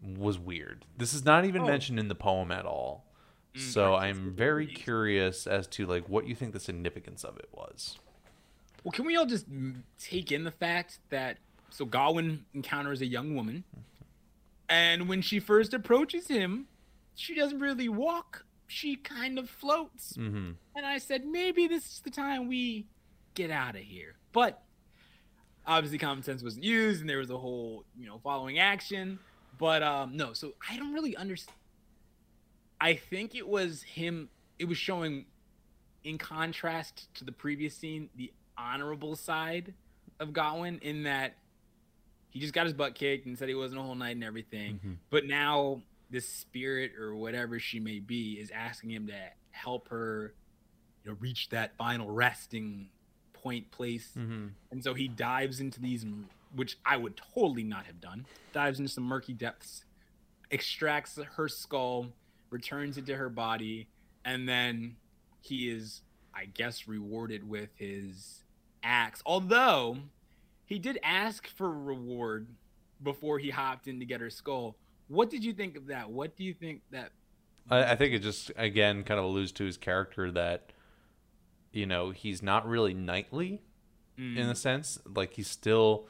[0.01, 0.85] was weird.
[0.97, 1.67] This is not even Oh.
[1.67, 3.05] mentioned in the poem at all.
[3.53, 7.49] Mm, So I'm very curious as to like what you think the significance of it
[7.51, 7.97] was.
[8.83, 9.47] Well, can we all just
[9.99, 11.37] take in the fact that
[11.71, 13.63] so Gawain encounters a young woman
[14.67, 16.67] And when she first approaches him,
[17.13, 18.45] she doesn't really walk.
[18.65, 20.13] She kind of floats.
[20.17, 20.53] Mm-hmm.
[20.75, 22.87] And I said, maybe this is the time we
[23.35, 24.15] get out of here.
[24.31, 24.61] But
[25.65, 29.19] obviously, common sense wasn't used, and there was a whole, you know, following action.
[29.57, 31.57] But um, no, so I don't really understand.
[32.81, 34.29] I think it was him.
[34.59, 35.25] It was showing,
[36.03, 39.73] in contrast to the previous scene, the honorable side
[40.19, 41.35] of Gawain in that
[42.29, 44.75] he just got his butt kicked and said he wasn't a whole knight and everything.
[44.75, 44.93] Mm-hmm.
[45.09, 49.15] But now this spirit or whatever she may be is asking him to
[49.51, 50.33] help her,
[51.03, 52.89] you know, reach that final resting
[53.45, 54.09] point place.
[54.17, 54.47] Mm-hmm.
[54.71, 56.03] And so he dives into these,
[56.55, 58.25] which I would totally not have done.
[58.53, 59.85] Dives into some murky depths,
[60.49, 62.07] extracts her skull,
[62.49, 63.87] returns it to her body,
[64.23, 64.95] and then
[65.41, 66.01] he is,
[66.33, 68.43] I guess, rewarded with his
[68.81, 69.21] axe.
[69.27, 69.97] Although
[70.65, 72.47] he did ask for a reward
[73.03, 74.75] before he hopped in to get her skull.
[75.07, 76.09] What did you think of that?
[76.09, 77.11] What do you think that?
[77.69, 80.71] I, I think it just again kind of alludes to his character that
[81.75, 83.61] you know he's not really knightly
[84.17, 84.97] Mm, in a sense.
[85.13, 86.07] Like he's still.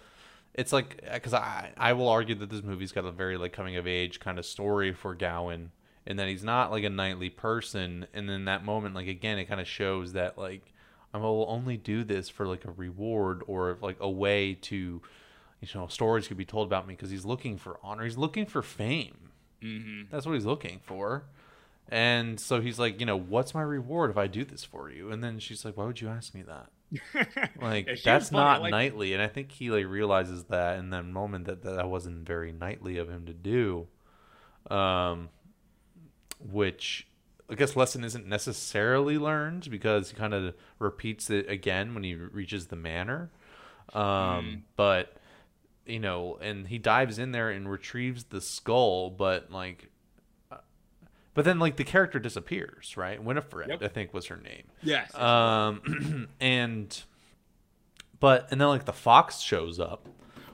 [0.54, 3.78] It's like because I I will argue that this movie's got a very like coming
[3.78, 5.72] of age kind of story for Gowan,
[6.06, 8.06] and that he's not like a knightly person.
[8.14, 10.72] And then that moment, like again, it kind of shows that like
[11.16, 14.76] I will only do this for like a reward or like a way to,
[15.62, 18.04] you know, stories could be told about me because he's looking for honor.
[18.04, 19.32] He's looking for fame.
[19.64, 20.10] mhm.
[20.12, 21.24] That's what he's looking for.
[21.90, 25.12] And so he's like, you know, what's my reward if I do this for you?
[25.12, 26.70] And then she's like, why would you ask me that?
[27.62, 29.14] Like Yeah, that's not liked- knightly.
[29.14, 32.98] And I think he like realizes that in that moment that that wasn't very knightly
[32.98, 33.88] of him to do.
[34.70, 35.30] Um,
[36.40, 37.08] which
[37.50, 42.16] I guess lesson isn't necessarily learned because he kind of repeats it again when he
[42.16, 43.30] reaches the manor.
[43.94, 44.62] Um, Mm.
[44.76, 45.18] but
[45.86, 49.92] you know, and he dives in there and retrieves the skull, but like,
[51.36, 53.24] but then like the character disappears, right?
[53.24, 53.84] Winifred, Yep.
[53.84, 54.64] I think was her name.
[54.82, 55.14] Yes.
[55.14, 57.04] Um, and
[58.20, 60.08] but and then like the fox shows up,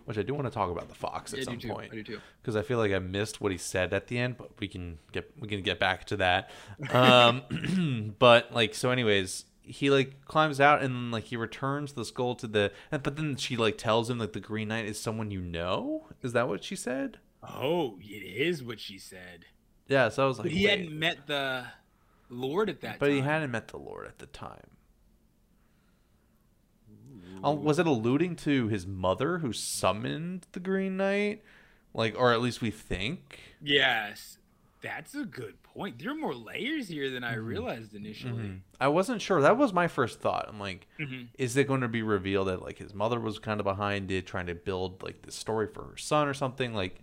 [0.06, 1.70] which I do want to talk about the fox at do some too.
[1.70, 2.20] point I do too.
[2.42, 4.98] because I feel like I missed what he said at the end, but we can
[5.12, 6.50] get we can get back to that.
[6.92, 12.36] Um, but like so, anyways, he like climbs out and like he returns the skull
[12.36, 12.72] to the.
[12.90, 16.08] But then she like tells him like the Green Knight is someone you know.
[16.24, 17.20] Is that what she said?
[17.44, 19.46] Oh, it is what she said.
[19.92, 20.10] Yeah.
[20.10, 20.80] So I was like, But he wait.
[20.80, 21.66] hadn't met the
[22.30, 23.16] Lord at that But time.
[23.16, 24.68] he hadn't met the Lord at the time.
[27.44, 31.44] Oh, was it alluding to his mother who summoned the Green Knight?
[31.94, 33.40] Like, or at least we think.
[33.62, 34.38] Yes.
[34.82, 36.00] That's a good point.
[36.00, 37.34] There are more layers here than Mm-hmm.
[37.34, 38.62] I realized initially.
[38.80, 39.42] I wasn't sure.
[39.42, 40.46] That was my first thought.
[40.48, 41.28] I'm like, Mhm.
[41.38, 44.26] is it going to be revealed that like his mother was kind of behind it,
[44.28, 46.74] trying to build like this story for her son or something?
[46.74, 47.02] Like,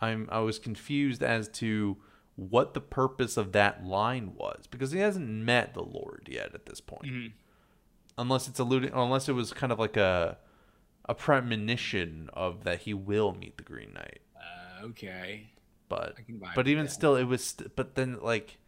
[0.00, 1.96] I'm I was confused as to
[2.36, 6.66] what the purpose of that line was because he hasn't met the Lord yet at
[6.66, 7.32] this point, Mhm.
[8.16, 10.38] unless it's alluding, unless it was kind of like a
[11.06, 14.20] a premonition of that he will meet the Green Knight.
[14.36, 15.50] Uh, okay.
[15.88, 16.90] But I can vibe but even that.
[16.92, 17.44] still, it was.
[17.44, 18.58] St- but then like.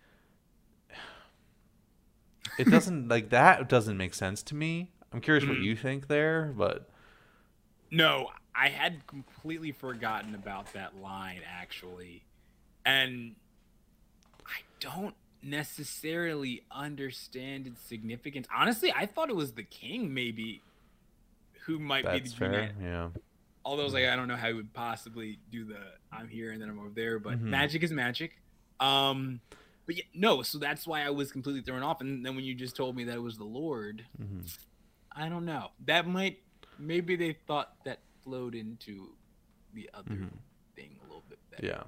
[2.59, 4.90] It doesn't like that doesn't make sense to me.
[5.12, 5.62] I'm curious what Mhm.
[5.64, 6.90] you think there, but
[7.90, 12.24] No, I had completely forgotten about that line actually.
[12.85, 13.37] And
[14.85, 18.47] don't necessarily understand its significance.
[18.55, 20.62] Honestly, I thought it was the king maybe
[21.66, 22.70] who might be that's the Green fair.
[22.83, 23.09] Yeah.
[23.64, 25.79] Although I was like, I don't know how he would possibly do the
[26.12, 27.42] I'm here and then I'm over there, but Mhm.
[27.42, 28.37] magic is magic.
[28.81, 29.40] Um
[29.87, 32.01] but yeah, no, so that's why I was completely thrown off.
[32.01, 34.40] And then when you just told me that it was the Lord, hmm
[35.16, 35.70] I don't know.
[35.87, 36.42] That might
[36.79, 39.14] maybe they thought that flowed into
[39.75, 40.31] the other Mhm.
[40.75, 41.66] thing a little bit better.
[41.66, 41.83] Yeah.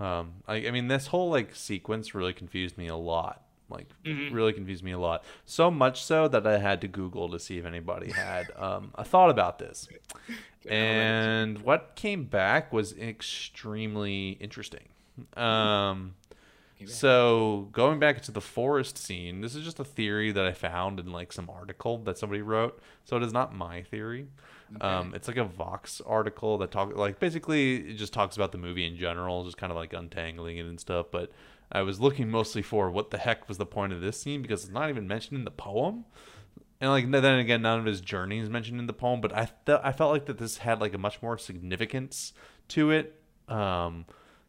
[0.00, 0.20] Than it did.
[0.20, 3.42] Um, I, I mean, this whole like sequence really confused me a lot.
[3.68, 4.32] Like, Mhm.
[4.32, 5.22] really confused me a lot.
[5.46, 9.04] So much so that I had to Google to see if anybody had um, a
[9.04, 9.88] thought about this.
[10.68, 14.88] And what came back was extremely interesting.
[15.36, 16.14] Um,
[16.86, 20.98] So going back to the forest scene, this is just a theory that I found
[21.00, 22.78] in like some article that somebody wrote.
[23.04, 24.28] So it is not my theory.
[24.80, 28.58] Um, it's like a Vox article that talk like basically it just talks about the
[28.58, 31.06] movie in general, just kind of like untangling it and stuff.
[31.10, 31.32] But
[31.72, 34.64] I was looking mostly for what the heck was the point of this scene because
[34.64, 36.04] it's not even mentioned in the poem.
[36.80, 39.20] And like then again, none of his journey is mentioned in the poem.
[39.20, 42.32] But I th- I felt like that this had like a much more significance
[42.68, 43.20] to it.
[43.48, 44.06] Um,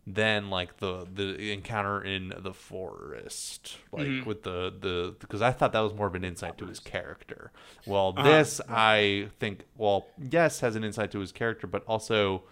[0.07, 4.25] than like the the encounter in the forest like Mhm.
[4.25, 7.51] with the the because i thought that was more of an insight to his character
[7.85, 8.27] well Uh-huh.
[8.27, 12.43] this i think well yes has an insight to his character but also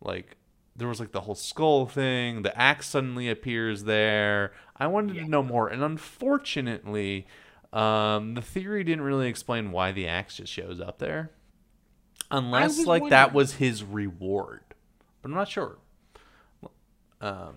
[0.00, 0.36] like
[0.74, 2.42] there was like the whole skull thing.
[2.42, 4.52] The axe suddenly appears there.
[4.76, 5.22] I wanted Yeah.
[5.22, 7.26] to know more, and unfortunately,
[7.72, 11.30] um, the theory didn't really explain why the axe just shows up there,
[12.30, 14.60] unless like that was his reward.
[15.22, 15.78] But I'm not sure.
[17.20, 17.54] Um,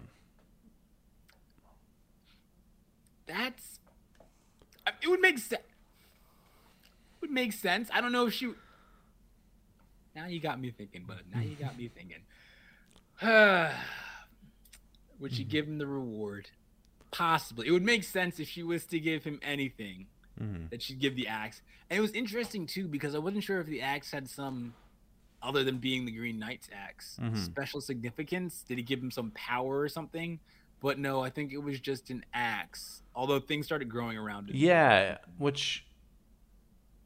[3.26, 3.80] That's.
[4.88, 5.62] I- It would make sense.
[7.22, 7.90] Would make sense.
[7.94, 8.54] I don't know if she.
[10.16, 11.22] Now you got me thinking, bud.
[11.34, 12.22] Now you got me thinking.
[15.20, 16.50] would she give him the reward?
[17.12, 17.68] Possibly.
[17.68, 20.08] It would make sense if she was to give him anything
[20.42, 20.70] mhm.
[20.70, 21.62] that she'd give the axe.
[21.90, 24.74] And it was interesting too because I wasn't sure if the axe had some,
[25.42, 27.38] other than being the Green Knight's axe, Mhm.
[27.38, 28.64] special significance.
[28.68, 30.40] Did he give him some power or something?
[30.82, 33.02] But no, I think it was just an axe.
[33.16, 34.56] Although things started growing around it.
[34.56, 35.86] Yeah, which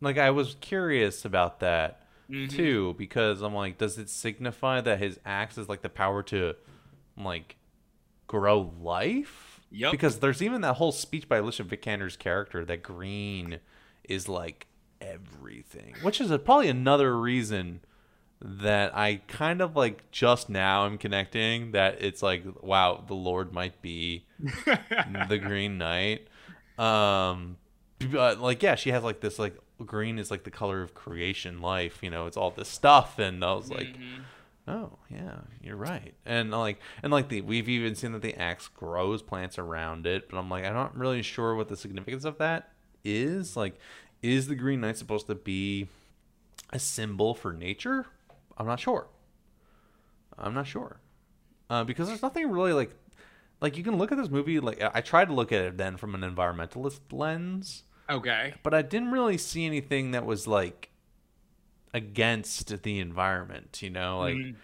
[0.01, 2.49] like I was curious about that Mhm.
[2.49, 6.55] too because I'm like, does it signify that his axe is like the power to
[7.17, 7.55] like
[8.27, 9.61] grow life?
[9.71, 9.91] Yep.
[9.91, 13.59] Because there's even that whole speech by Alicia Vikander's character that green
[14.03, 14.67] is like
[15.01, 17.81] everything, which is a, probably another reason
[18.45, 23.53] that I kind of like just now I'm connecting that it's like, wow, the Lord
[23.53, 24.25] might be
[24.65, 26.27] the Green Knight.
[26.77, 27.57] Um,
[28.11, 31.61] but like, yeah, she has like this like green is like the color of creation,
[31.61, 31.99] life.
[32.01, 34.23] You know, it's all this stuff, and I was like, Mhm.
[34.67, 36.13] oh yeah, you're right.
[36.25, 40.29] And like, and like the we've even seen that the axe grows plants around it,
[40.29, 42.71] but I'm like, I'm not really sure what the significance of that
[43.05, 43.55] is.
[43.55, 43.79] Like,
[44.21, 45.87] is the Green Knight supposed to be
[46.71, 48.07] a symbol for nature?
[48.57, 49.07] I'm not sure.
[50.37, 50.99] I'm not sure.
[51.69, 52.91] Uh, because there's nothing really like
[53.61, 55.97] like you can look at this movie like I tried to look at it then
[55.97, 58.53] from an environmentalist lens, Okay.
[58.63, 60.89] but I didn't really see anything that was like
[61.93, 64.55] against the environment, you know, like Mhm.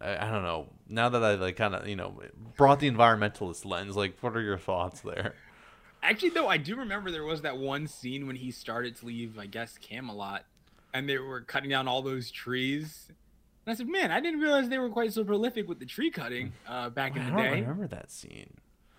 [0.00, 0.68] I, I don't know.
[0.88, 2.20] Now that I like kind of, you know,
[2.56, 5.34] brought the environmentalist lens, like what are your thoughts there?
[6.02, 9.38] Actually, though, I do remember there was that one scene when he started to leave,
[9.38, 10.44] I guess, Camelot,
[10.92, 13.10] and they were cutting down all those trees.
[13.66, 16.10] And I said, man, I didn't realize they were quite so prolific with the tree
[16.10, 17.48] cutting uh, back in the day.
[17.48, 18.50] I remember that scene.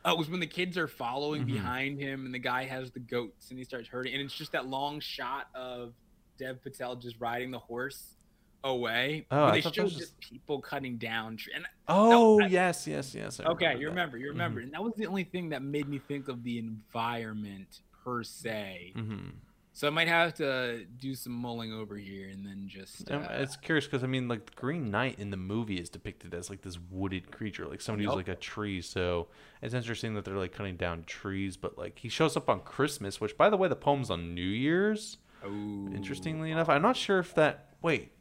[0.03, 1.47] Oh, it was when the kids are following Mhm.
[1.47, 4.13] behind him, and the guy has the goats, and he starts herding.
[4.13, 5.93] and it's just that long shot of
[6.37, 8.15] Dev Patel just riding the horse
[8.63, 9.25] away.
[9.31, 11.37] Oh, they that show just people cutting down.
[11.37, 13.39] Tre- and Oh I- yes, yes, yes.
[13.39, 13.89] I okay, remember you that.
[13.91, 14.63] remember, you remember, Mhm.
[14.65, 18.93] and that was the only thing that made me think of the environment per se.
[18.95, 19.31] Mhm.
[19.75, 23.11] So I might have to do some mulling over here, and then just.
[23.11, 26.33] Uh, it's curious because I mean, like the Green Knight in the movie is depicted
[26.33, 28.81] as like this wooded creature, like somebody who's like a tree.
[28.81, 29.27] So
[29.61, 33.19] it's interesting that they're like cutting down trees, but like he shows up on Christmas,
[33.19, 35.17] which by the way, the poem's on New Year's.
[35.43, 35.49] oh,
[35.93, 37.73] Interestingly enough, I'm not sure if that.
[37.81, 38.13] Wait,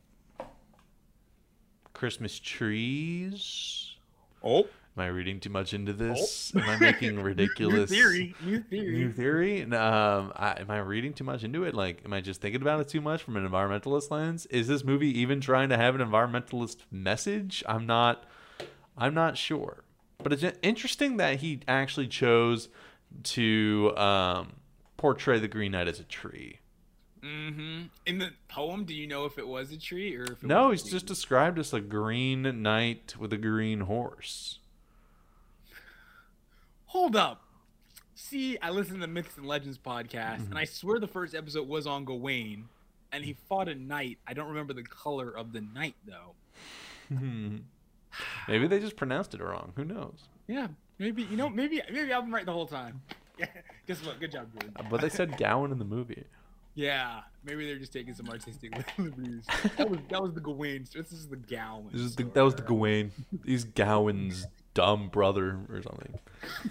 [1.92, 3.94] Christmas trees.
[4.42, 6.54] Oh, Am I reading too much into this?
[6.57, 8.35] Am I making ridiculous New theory.
[8.44, 8.92] New theory.
[8.92, 9.62] New theory?
[9.62, 11.74] Um, I, am I reading too much into it?
[11.74, 14.46] Like, am I just thinking about it too much from an environmentalist lens?
[14.46, 17.64] Is this movie even trying to have an environmentalist message?
[17.66, 18.24] I'm not.
[18.96, 19.83] I'm not sure.
[20.22, 22.68] But it's interesting that he actually chose
[23.24, 24.52] to um,
[24.96, 26.61] portray the Green Knight as a tree.
[27.24, 27.87] Mm-hmm.
[28.07, 30.70] In the poem, do you know if it was a tree or if it No,
[30.70, 34.61] he's just described as a green knight with a green horse.
[36.94, 37.42] Hold up.
[38.14, 40.50] See, I listened to the Myths and Legends podcast, Mm-hmm.
[40.50, 42.68] and I swear the first episode was on Gawain,
[43.11, 44.18] and he fought a knight.
[44.28, 46.35] I don't remember the color of the knight though.
[48.48, 49.72] Maybe they just pronounced it wrong.
[49.74, 50.28] Who knows?
[50.46, 50.68] Yeah,
[51.00, 53.02] maybe you know, maybe maybe I've been right the whole time.
[53.40, 53.46] Yeah,
[53.88, 54.20] guess what?
[54.20, 54.72] Good job, Jordan.
[54.88, 56.22] But they said Gowan in the movie.
[56.76, 59.44] Yeah, maybe they're just taking some artistic liberties.
[59.76, 60.87] That was that was the Gawain.
[60.94, 61.88] This is the Gowan.
[61.90, 63.11] This is the, that was the Gawain.
[63.44, 66.14] He's Gowan's dumb brother or something.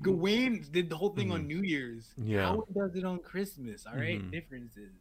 [0.00, 2.08] Gawain did the whole thing on New Year's.
[2.18, 2.30] Mm-hmm.
[2.30, 2.46] Yeah.
[2.46, 3.84] How does it on Christmas.
[3.86, 4.20] All right?
[4.22, 4.30] Mhm.
[4.30, 4.92] differences.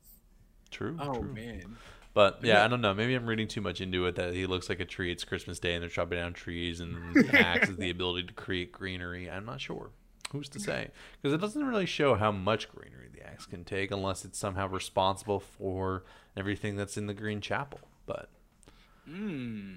[0.71, 0.97] True.
[0.99, 1.33] Oh true.
[1.33, 1.77] man.
[2.13, 2.65] But yeah, Yeah.
[2.65, 2.93] I don't know.
[2.93, 5.11] Maybe I'm reading too much into it that he looks like a tree.
[5.11, 8.33] It's Christmas Day and they're chopping down trees and the axe is the ability to
[8.33, 9.29] create greenery.
[9.29, 9.91] I'm not sure.
[10.31, 10.89] Who's to say?
[11.21, 14.67] Because it doesn't really show how much greenery the axe can take unless it's somehow
[14.67, 16.03] responsible for
[16.35, 17.79] everything that's in the Green Chapel.
[18.05, 18.29] But
[19.05, 19.73] Hmm.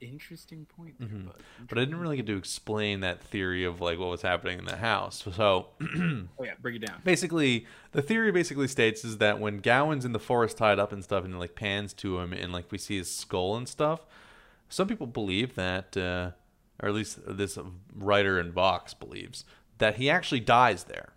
[0.00, 1.26] Interesting point there, Mhm.
[1.26, 1.42] bud.
[1.68, 4.66] but I didn't really get to explain that theory of like what was happening in
[4.66, 5.22] the house.
[5.34, 7.00] So Oh yeah, break it down.
[7.02, 11.02] basically the theory basically states is that when Gowan's in the forest tied up and
[11.02, 14.04] stuff and like pans to him and like we see his skull and stuff,
[14.68, 16.32] some people believe that uh,
[16.82, 17.58] or at least this
[17.94, 19.44] writer in Vox believes
[19.78, 21.14] that he actually dies there.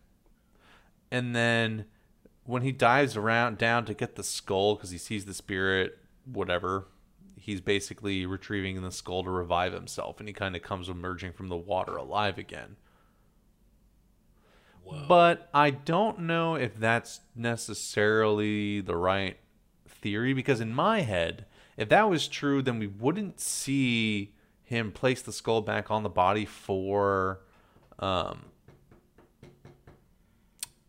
[1.11, 1.85] And then
[2.45, 6.87] when he dives around down to get the skull because he sees the spirit, whatever,
[7.49, 11.47] he's basically retrieving the skull to revive himself, and he kind of comes emerging from
[11.47, 12.75] the water alive again.
[14.83, 15.05] Whoa.
[15.07, 19.37] But I don't know if that's necessarily the right
[19.87, 25.23] theory because in my head, if that was true, then we wouldn't see him place
[25.23, 27.41] the skull back on the body for
[27.97, 28.45] um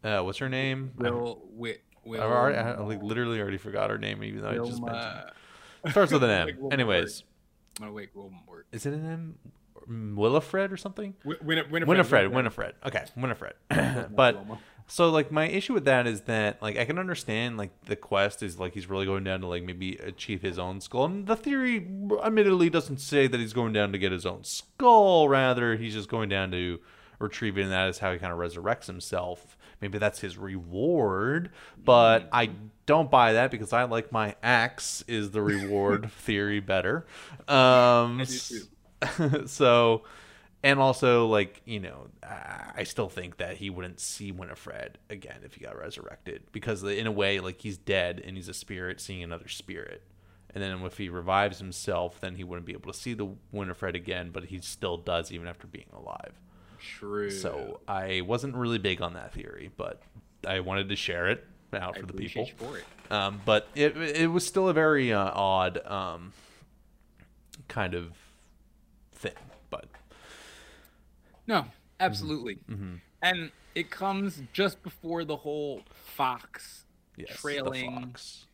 [0.04, 0.92] uh what's her name?
[0.96, 4.56] Will Wit Will I, already, I like literally already forgot her name even though I
[4.56, 5.32] just mentioned.
[5.90, 6.68] Starts with an M.
[6.70, 7.24] Anyways,
[7.80, 8.06] I'm gonna.
[8.14, 8.66] Wilmort.
[8.72, 9.38] is it an M?
[9.88, 11.14] Willifred or something?
[11.24, 11.88] Win- Winifred.
[11.88, 12.74] Winifred, Winifred.
[12.86, 13.54] Okay, Winifred.
[14.14, 14.44] but
[14.86, 18.42] so like my issue with that is that like I can understand like the quest
[18.42, 21.06] is like he's really going down to like maybe achieve his own skull.
[21.06, 21.88] And the theory
[22.22, 26.08] admittedly doesn't say that he's going down to get his own skull, rather he's just
[26.08, 26.78] going down to
[27.18, 29.56] retrieve it and that is how he kind of resurrects himself.
[29.80, 31.50] Maybe that's his reward,
[31.82, 32.50] but I
[32.86, 37.06] don't buy that because I like my axe is the reward theory better.
[37.48, 39.46] Um I do too.
[39.46, 40.02] so
[40.62, 45.40] and also like you know i I still think that he wouldn't see winifred again
[45.44, 49.00] if he got resurrected because in a way like he's dead and he's a spirit
[49.00, 50.02] seeing another spirit
[50.54, 53.94] and then if he revives himself then he wouldn't be able to see the winifred
[53.96, 56.40] again but he still does even after being alive
[56.80, 57.30] True.
[57.30, 60.02] so i wasn't really big on that theory but
[60.46, 62.84] i wanted to share it out I for the people for it.
[63.12, 66.32] um, but it it was still a very uh, odd um,
[67.68, 68.12] kind of
[69.12, 69.32] thing.
[69.70, 69.86] But
[71.46, 71.66] No,
[71.98, 72.56] absolutely.
[72.68, 72.94] Mm-hmm.
[73.22, 76.84] And it comes just before the whole Fox
[77.16, 78.46] yes, trailing fox.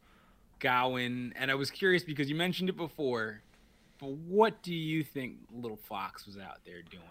[0.59, 1.33] Gowan.
[1.37, 3.43] And I was curious because you mentioned it before.
[3.99, 7.03] But what do you think Little Fox was out there doing?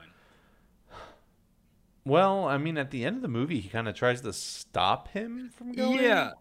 [2.06, 5.08] Well, I mean, at the end of the movie, he kind of tries to stop
[5.10, 6.00] him from going.
[6.00, 6.32] Yeah.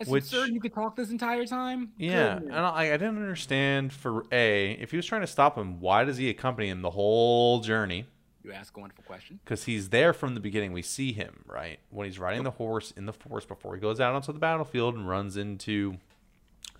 [0.00, 1.92] It's Which- absurd you could talk this entire time.
[1.96, 5.80] Yeah, and I, I didn't understand for a if he was trying to stop him,
[5.80, 8.06] why does he accompany him the whole journey?
[8.42, 9.38] You ask a wonderful question.
[9.44, 10.72] Because he's there from the beginning.
[10.72, 14.00] We see him right when he's riding the horse in the forest before he goes
[14.00, 15.98] out onto the battlefield and runs into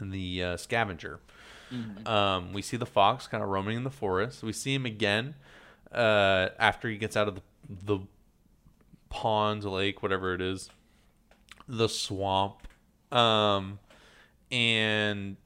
[0.01, 1.21] the uh, scavenger.
[2.05, 4.43] Um, we see the fox kind of roaming in the forest.
[4.43, 5.37] We see him again
[5.93, 7.43] uh, after he gets out of the,
[7.85, 7.99] the
[9.13, 10.71] pond, lake, whatever it is,
[11.69, 12.67] the swamp.
[13.13, 13.79] Um,
[14.51, 15.37] and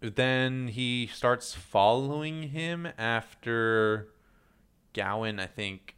[0.00, 4.08] then he starts following him after
[4.92, 5.96] Gowan, I think,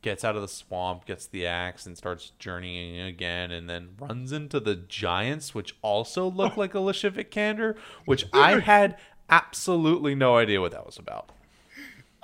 [0.00, 4.30] gets out of the swamp, gets the axe, and starts journeying again, and then runs
[4.30, 8.96] into the giants, which also look like Alicia Vikander, which I had
[9.28, 11.32] absolutely no idea what that was about.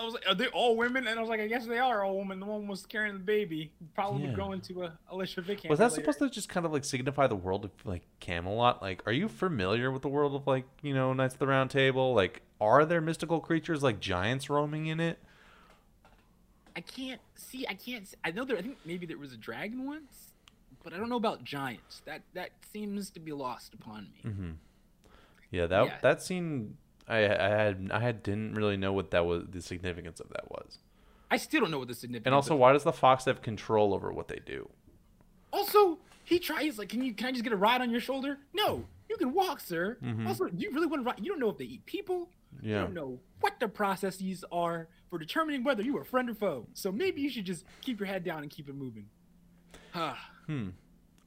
[0.03, 1.07] I was like, are they all women?
[1.07, 2.41] And I was like, I guess they are all women.
[2.41, 3.71] The one was carrying the baby.
[3.95, 4.29] Probably Yeah.
[4.29, 6.03] would go into a Alicia Vikander Was that later.
[6.03, 8.83] supposed to just kind of like signify the world of like Camelot?
[8.83, 11.71] Like, are you familiar with the world of like you know Knights of the Round
[11.71, 12.15] Table?
[12.15, 15.19] Like, are there mystical creatures like giants roaming in it?
[16.75, 17.67] I can't see.
[17.69, 18.07] I can't.
[18.09, 18.57] See, I know there.
[18.57, 20.33] I think maybe there was a dragon once,
[20.83, 22.01] but I don't know about giants.
[22.07, 24.31] That that seems to be lost upon me.
[24.31, 24.51] Mm-hmm.
[25.51, 25.99] Yeah, that Yeah.
[26.03, 26.79] that scene,
[27.13, 30.51] I I had I had didn't really know what that was the significance of that
[30.51, 30.79] was,
[31.31, 32.27] I still don't know what the significance.
[32.27, 34.69] and also of- why does the fox have control over what they do?
[35.53, 38.39] also he tries like, can you can I just get a ride on your shoulder?
[38.55, 39.99] No, you can walk, sir.
[40.03, 40.27] Mhm.
[40.27, 41.19] Also, do you really want to ride?
[41.21, 42.31] You don't know if they eat people.
[42.63, 42.69] Yeah.
[42.81, 46.67] You don't know what the processes are for determining whether you are friend or foe.
[46.75, 49.07] So maybe you should just keep your head down and keep it moving.
[49.95, 50.31] Ah.
[50.47, 50.69] hmm.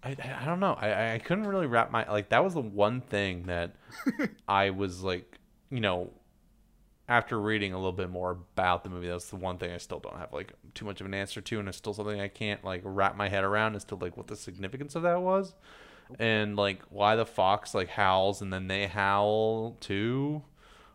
[0.03, 0.73] I, I I don't know.
[0.79, 3.75] I I couldn't really wrap my like that was the one thing that
[4.47, 5.37] I was like,
[5.69, 6.11] you know,
[7.07, 9.99] after reading a little bit more about the movie, that's the one thing I still
[9.99, 12.63] don't have like too much of an answer to, and it's still something I can't
[12.63, 15.53] like wrap my head around as to like what the significance of that was,
[16.19, 20.41] and like why the fox like howls and then they howl too.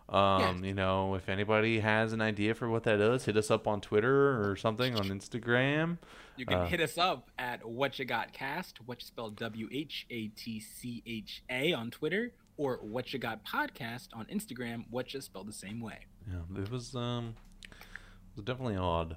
[0.09, 3.69] Um, you know, if anybody has an idea for what that is, hit us up
[3.69, 5.99] on Twitter or something on Instagram.
[6.37, 9.69] You can Uh, hit us up at what you got cast, what you spelled W
[9.71, 14.85] H A T C H A on Twitter, or what you got podcast on Instagram,
[14.91, 16.01] what you spelled the same way.
[16.31, 17.35] Yeah, it was um,
[17.71, 19.17] it was definitely odd.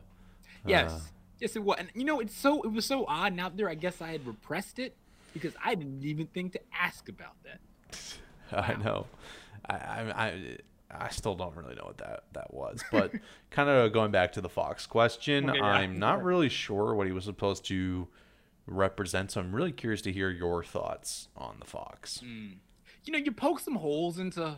[0.66, 1.00] Yes, Uh,
[1.40, 1.76] yes, it was.
[1.78, 3.34] And you know, it's so it was so odd.
[3.34, 4.96] Now there, I guess I had repressed it
[5.34, 7.60] because I didn't even think to ask about that.
[8.52, 9.08] I know.
[9.70, 10.58] I, I I
[10.90, 13.12] I still don't really know what that that was, but
[13.52, 15.66] kind of going back to the Fox question, Okay, yeah.
[15.66, 18.08] I'm not really sure what he was supposed to
[18.68, 19.32] represent.
[19.32, 22.22] So I'm really curious to hear your thoughts on the Fox.
[22.24, 22.54] Mm.
[23.06, 24.58] You know, you poke some holes into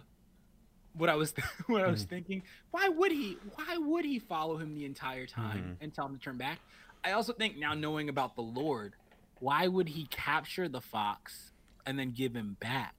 [0.94, 1.34] what I was
[1.68, 2.10] what I was Mm-hmm.
[2.10, 2.44] thinking.
[2.72, 3.38] Why would he?
[3.56, 5.84] Why would he follow him the entire time Mm-hmm.
[5.84, 6.60] and tell him to turn back?
[7.04, 8.94] I also think now knowing about the Lord,
[9.40, 11.52] why would he capture the fox
[11.86, 12.94] and then give him back?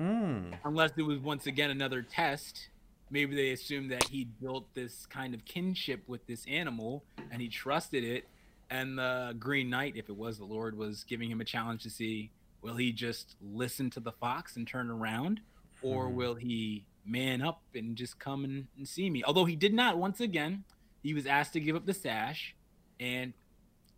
[0.00, 0.54] Mm.
[0.64, 2.70] unless it was once again another test.
[3.10, 7.48] Maybe they assumed that he built this kind of kinship with this animal and he
[7.48, 8.26] trusted it.
[8.70, 11.90] And the Green Knight, if it was the Lord, was giving him a challenge to
[11.90, 12.30] see
[12.62, 15.40] will he just listen to the fox and turn around,
[15.82, 16.14] or Mhm.
[16.14, 19.22] will he man up and just come and, and see me?
[19.24, 20.64] Although he did not, once again,
[21.02, 22.54] he was asked to give up the sash
[23.00, 23.34] and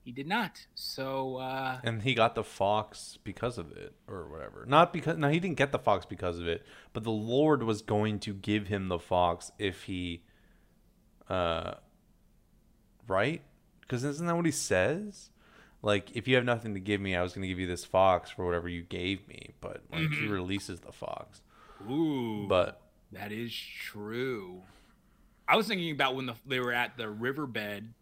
[0.03, 0.67] he did not.
[0.75, 4.65] So, uh, And he got the fox because of it, or whatever.
[4.67, 7.81] Not because no, he didn't get the fox because of it, but the Lord was
[7.83, 10.23] going to give him the fox if he,
[11.29, 11.75] uh,
[13.09, 13.43] right?
[13.81, 15.31] Because isn't that what he says?
[15.85, 17.85] Like, if you have nothing to give me, I was going to give you this
[17.85, 19.51] fox for whatever you gave me.
[19.61, 20.31] But like, he Mhm.
[20.31, 21.43] releases the fox.
[21.89, 22.47] ooh.
[22.49, 22.81] But
[23.13, 24.63] That is true.
[25.47, 27.93] I was thinking about when the, they were at the riverbed,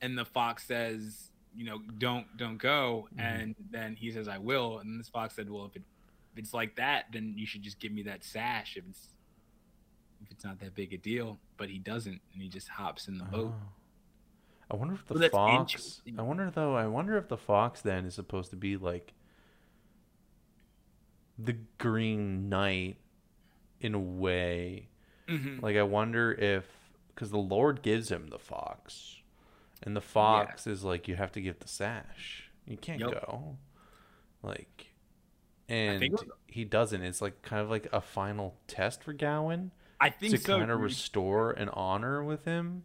[0.00, 3.20] and the fox says, "You know, don't don't go," Mhm.
[3.20, 5.82] and then he says, "I will," and this fox said, "Well, if, it,
[6.32, 9.08] if it's like that, then you should just give me that sash if it's
[10.22, 13.18] if it's not that big a deal." But he doesn't, and he just hops in
[13.18, 13.54] the boat.
[14.70, 16.00] I wonder if the Well, fox.
[16.18, 16.74] I wonder though.
[16.76, 19.12] I wonder if the fox then is supposed to be like
[21.38, 22.96] the Green Knight
[23.80, 24.88] in a way.
[25.28, 25.62] Mhm.
[25.62, 26.66] Like I wonder if
[27.08, 29.22] because the Lord gives him the fox,
[29.82, 32.50] and the fox is like you have to give the sash.
[32.66, 33.10] You can't Yep.
[33.12, 33.58] go.
[34.42, 34.94] Like,
[35.68, 36.02] and
[36.46, 37.02] he doesn't.
[37.02, 40.58] It's like kind of like a final test for Gowan I think to so.
[40.58, 42.84] kind of restore an honor with him.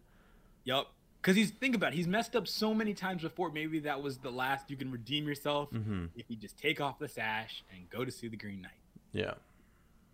[0.64, 0.88] Yep.
[1.22, 3.52] Because he's think about it, he's messed up so many times before.
[3.52, 6.98] Maybe that was the last you can redeem yourself hmm if you just take off
[7.00, 8.72] the sash and go to see the Green Knight.
[9.12, 9.34] Yeah.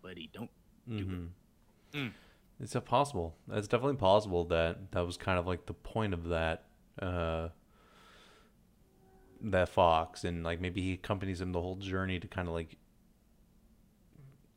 [0.02, 0.50] But he don't.
[0.88, 1.26] hmm
[1.92, 2.12] Mm.
[2.58, 3.36] It's possible.
[3.52, 6.64] It's definitely possible that that was kind of like the point of that
[7.00, 7.48] uh,
[9.40, 12.76] that fox, and like maybe he accompanies him the whole journey to kind of like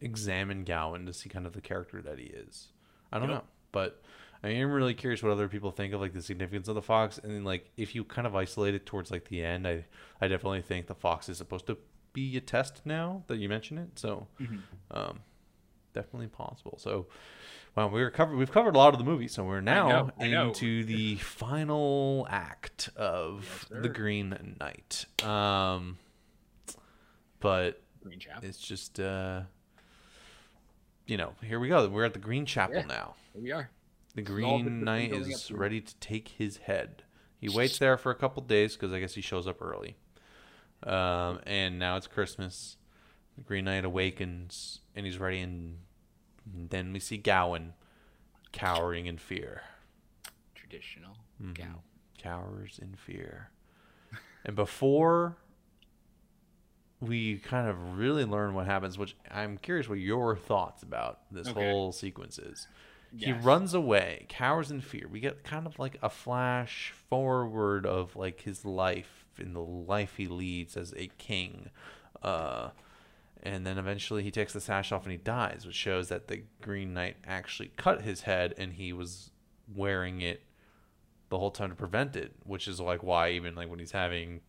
[0.01, 2.69] examine Gowan to see kind of the character that he is.
[3.11, 3.37] I don't Yep.
[3.39, 4.01] know, but
[4.43, 7.17] I am really curious what other people think of like the significance of the fox,
[7.17, 9.85] and then like if you kind of isolate it towards like the end, I
[10.21, 11.77] I definitely think the fox is supposed to
[12.13, 13.99] be a test now that you mention it.
[13.99, 14.61] So Mhm.
[14.91, 15.19] um,
[15.93, 16.77] definitely possible.
[16.79, 17.07] So,
[17.75, 18.37] well, we were covered.
[18.37, 20.47] We've covered a lot of the movie, so we're now know, I know.
[20.47, 23.89] into the final act of Yes, the.
[23.89, 25.05] Green Knight.
[25.23, 25.97] Um,
[27.39, 28.47] but Green Chapel.
[28.47, 29.41] it's just, uh,
[31.05, 31.87] you know, here we go.
[31.89, 32.85] We're at the Green Chapel Yeah.
[32.85, 33.15] now.
[33.33, 33.69] Here we are.
[34.15, 37.03] The Green Knight is ready to take his head.
[37.39, 39.95] He waits there for a couple days because I guess he shows up early.
[40.83, 42.77] Um, and now it's Christmas.
[43.37, 45.77] The Green Knight awakens and he's ready, and
[46.45, 47.73] then we see Gowan
[48.51, 49.61] cowering in fear.
[50.55, 51.53] Traditional Mhm.
[51.53, 51.83] gal.
[52.17, 53.51] Cowers in fear.
[54.43, 55.37] and before
[56.99, 61.47] we kind of really learn what happens, which I'm curious what your thoughts about this
[61.47, 61.69] Okay.
[61.71, 62.67] whole sequence is.
[63.15, 65.07] He runs away, cowers in fear.
[65.09, 70.15] We get kind of like a flash forward of like his life in the life
[70.17, 71.69] he leads as a king.
[72.21, 72.69] Uh,
[73.41, 76.43] and then eventually he takes the sash off and he dies, which shows that the
[76.61, 79.31] Green Knight actually cut his head and he was
[79.73, 80.43] wearing it
[81.29, 84.41] the whole time to prevent it, which is like why even like when he's having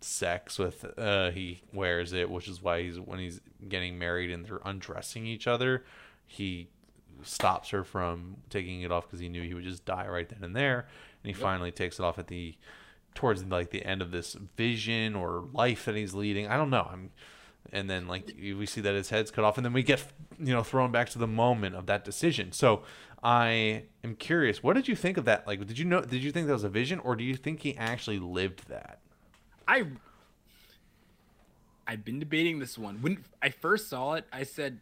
[0.00, 4.44] sex with uh he wears it, which is why he's when he's getting married and
[4.44, 5.84] they're undressing each other,
[6.26, 6.68] he
[7.24, 10.42] stops her from taking it off because he knew he would just die right then
[10.44, 11.40] and there, and he Yep.
[11.40, 12.56] finally takes it off at the
[13.14, 16.48] towards like the end of this vision or life that he's leading.
[16.48, 16.88] I don't know.
[16.90, 17.10] I'm
[17.72, 20.04] and then like we see that his head's cut off and then we get
[20.38, 22.82] you know thrown back to the moment of that decision so
[23.22, 26.30] i am curious what did you think of that like did you know did you
[26.30, 28.98] think that was a vision or do you think he actually lived that
[29.66, 29.86] I
[31.86, 33.00] I've been debating this one.
[33.02, 34.80] When I first saw it, I said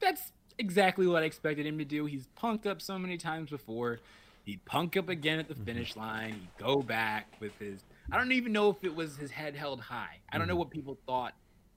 [0.00, 2.04] that's exactly what I expected him to do.
[2.06, 4.00] He's punked up so many times before.
[4.44, 6.32] He'd punk up again at the finish line.
[6.34, 7.82] He'd go back with his.
[8.12, 10.18] I don't even know if it was his head held high.
[10.30, 10.58] I don't know Mhm.
[10.58, 11.34] what people thought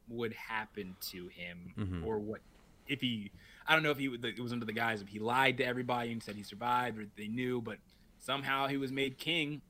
[0.10, 2.06] would happen to him Mhm.
[2.06, 2.42] or what
[2.88, 3.32] if he.
[3.66, 6.12] I don't know if he it was under the guise of he lied to everybody
[6.12, 7.80] and said he survived or they knew, but
[8.20, 9.62] somehow he was made king.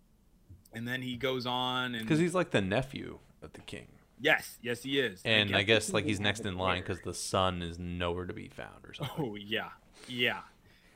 [0.74, 3.88] And then he goes on and because he's like the nephew of the king
[4.20, 5.22] Yes, yes, he is.
[5.26, 8.48] and i guess like he's next in line because the son is nowhere to be
[8.48, 9.70] found or something Oh yeah,
[10.08, 10.40] yeah.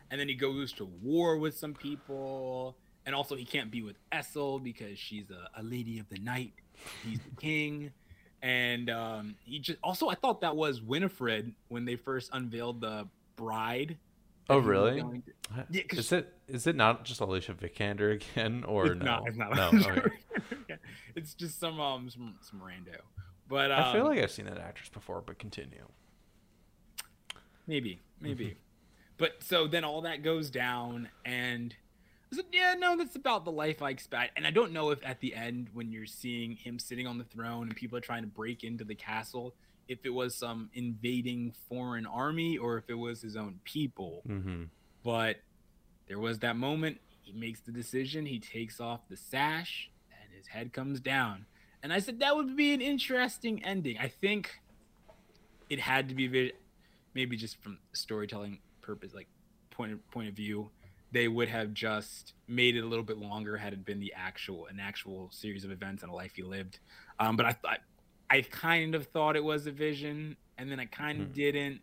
[0.10, 3.96] And then he goes to war with some people, and also he can't be with
[4.12, 6.52] Essel because she's a, a lady of the night.
[7.06, 7.92] He's the king,
[8.42, 13.08] and um, he just also I thought that was Winifred when they first unveiled the
[13.38, 13.98] bride.
[14.50, 15.00] Oh, really?
[15.02, 15.22] to-
[15.70, 19.28] Yeah, is it is it not just alicia vikander again or no not.
[19.28, 19.56] It's not.
[19.56, 20.10] no okay.
[21.16, 23.00] It's just some um some some rando.
[23.48, 25.86] But i feel um, like i've seen that actress before but continue
[27.68, 28.58] maybe, maybe.
[29.18, 31.76] but so then all that goes down, and
[32.32, 34.38] I said, yeah, no, that's about the life I expect.
[34.38, 37.24] And I don't know if at the end, when you're seeing him sitting on the
[37.24, 39.56] throne and people are trying to break into the castle,
[39.88, 44.22] if it was some invading foreign army or if it was his own people.
[44.28, 44.64] Mm-hmm.
[45.04, 45.38] But
[46.08, 47.00] there was that moment.
[47.22, 48.26] He makes the decision.
[48.26, 49.90] He takes off the sash,
[50.42, 51.46] his head comes down.
[51.84, 53.98] And I said that would be an interesting ending.
[54.00, 54.60] I think
[55.70, 56.52] it had to be
[57.14, 59.28] maybe just from storytelling purpose, like
[59.70, 60.70] point of, point of view.
[61.12, 64.68] They would have just made it a little bit longer had it been the actual
[64.68, 66.80] an actual series of events and a life he lived.
[67.20, 67.80] Um, but I thought
[68.30, 71.34] I kind of thought it was a vision, and then I kind of Hmm.
[71.34, 71.82] didn't.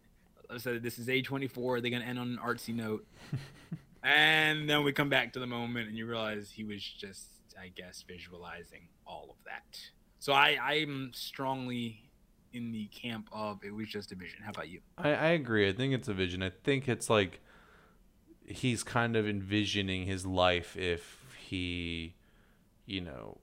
[0.50, 1.82] I said this is A24.
[1.82, 3.06] They're gonna end on an artsy note,
[4.02, 7.28] and then we come back to the moment, and you realize he was just,
[7.60, 9.80] I guess, visualizing all of that.
[10.18, 12.10] So I, I'm strongly
[12.52, 14.40] in the camp of it was just a vision.
[14.42, 14.80] How about you?
[14.96, 15.68] I, I agree.
[15.68, 16.42] I think it's a vision.
[16.42, 17.40] I think it's like
[18.44, 22.14] he's kind of envisioning his life if he,
[22.86, 23.38] you know,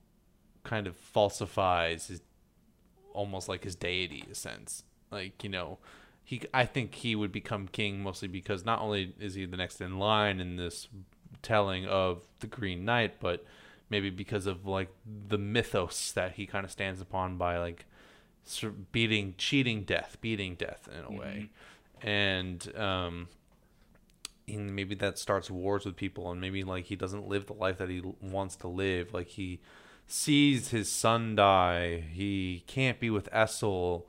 [0.63, 2.21] kind of falsifies his
[3.13, 4.83] almost like his deity a sense.
[5.11, 5.77] Like, you know,
[6.23, 9.79] he I think he would become king mostly because not only is he the next
[9.79, 10.87] in line in this
[11.41, 13.45] telling of the Green Knight, but
[13.89, 14.89] maybe because of like
[15.27, 17.85] the mythos that he kind of stands upon by like
[18.91, 21.49] beating cheating death, beating death in a way.
[22.01, 23.27] And um
[24.47, 27.77] and maybe that starts wars with people and maybe like he doesn't live the life
[27.79, 29.13] that he wants to live.
[29.13, 29.59] Like he
[30.07, 32.03] sees his son die.
[32.11, 34.03] He can't be with Essel.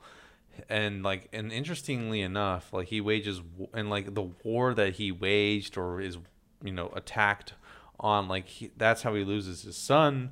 [0.69, 3.41] And like and interestingly enough like he wages
[3.73, 6.17] and like the war that he waged or is
[6.63, 7.53] you know attacked
[7.99, 10.31] on like he, that's how he loses his son.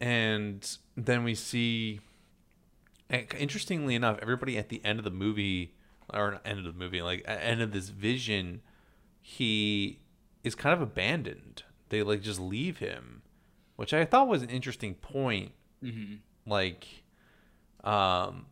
[0.00, 2.00] And then we see
[3.38, 5.74] interestingly enough everybody at the end of the movie
[6.12, 8.62] or end of the movie like end of this vision
[9.20, 10.00] he
[10.42, 11.62] is kind of abandoned.
[11.88, 13.22] They like just leave him
[13.76, 15.52] which i thought was an interesting point.
[15.82, 16.16] Mm-hmm.
[16.44, 16.86] like
[17.84, 18.44] um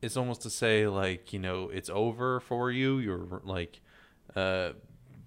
[0.00, 2.98] it's almost to say like you know it's over for you.
[2.98, 3.80] You're like
[4.34, 4.70] uh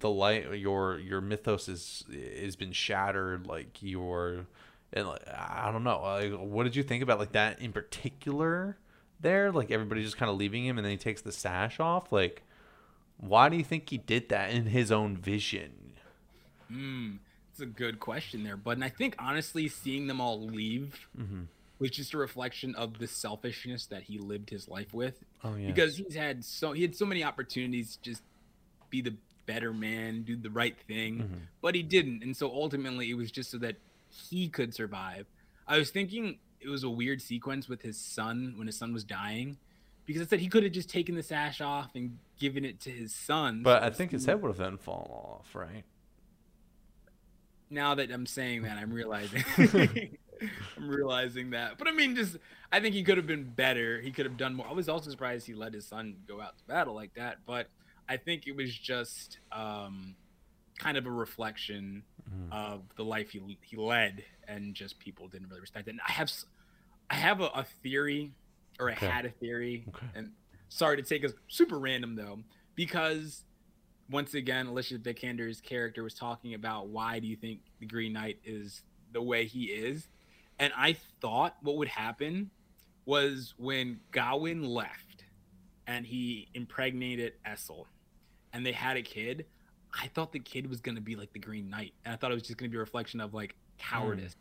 [0.04, 2.04] the light your your mythos is
[2.42, 4.44] has been shattered like your
[4.92, 8.76] and like, i don't know like what did you think about like that in particular
[9.18, 12.12] there like everybody just kind of leaving him and then he takes the sash off
[12.12, 12.42] like
[13.16, 15.72] why do you think he did that in his own vision
[16.72, 17.18] Mm,
[17.50, 21.46] it's a good question there, but And I think honestly, seeing them all leave Mhm.
[21.78, 25.22] was just a reflection of the selfishness that he lived his life with.
[25.44, 28.22] oh yeah Because he's had so he had so many opportunities just
[28.90, 29.14] be the
[29.46, 31.40] better man, do the right thing, Mhm.
[31.60, 32.22] but he didn't.
[32.22, 33.76] And so ultimately, it was just so that
[34.08, 35.26] he could survive.
[35.66, 39.04] I was thinking it was a weird sequence with his son when his son was
[39.04, 39.58] dying.
[40.06, 42.90] Because I said he could have just taken the sash off and given it to
[42.90, 43.62] his son.
[43.62, 45.84] but so i think his head would have then fallen off right
[47.70, 49.42] now that I'm saying that, I'm realizing
[50.76, 51.78] I'm realizing that.
[51.78, 52.36] But I mean, just
[52.70, 54.00] I think he could have been better.
[54.00, 54.66] He could have done more.
[54.68, 57.38] I was also surprised he let his son go out to battle like that.
[57.46, 57.68] But
[58.08, 60.16] I think it was just um,
[60.78, 62.52] kind of a reflection Mhm.
[62.52, 65.92] of the life he he led, and just people didn't really respect it.
[65.92, 66.30] And I have
[67.10, 68.32] I have a, a theory,
[68.80, 69.06] or I Okay.
[69.06, 70.06] had a theory, Okay.
[70.14, 70.32] and
[70.68, 72.40] sorry to take us super random though,
[72.74, 73.44] because
[74.10, 78.38] once again, Alicia Vikander's character was talking about why do you think the Green Knight
[78.44, 78.82] is
[79.12, 80.08] the way he is,
[80.58, 82.50] and I thought what would happen
[83.06, 85.24] was when Gawain left
[85.86, 87.84] and he impregnated Essel,
[88.54, 89.44] and they had a kid.
[89.92, 92.34] I thought the kid was gonna be like the Green Knight, and I thought it
[92.34, 94.36] was just gonna be a reflection of like cowardice.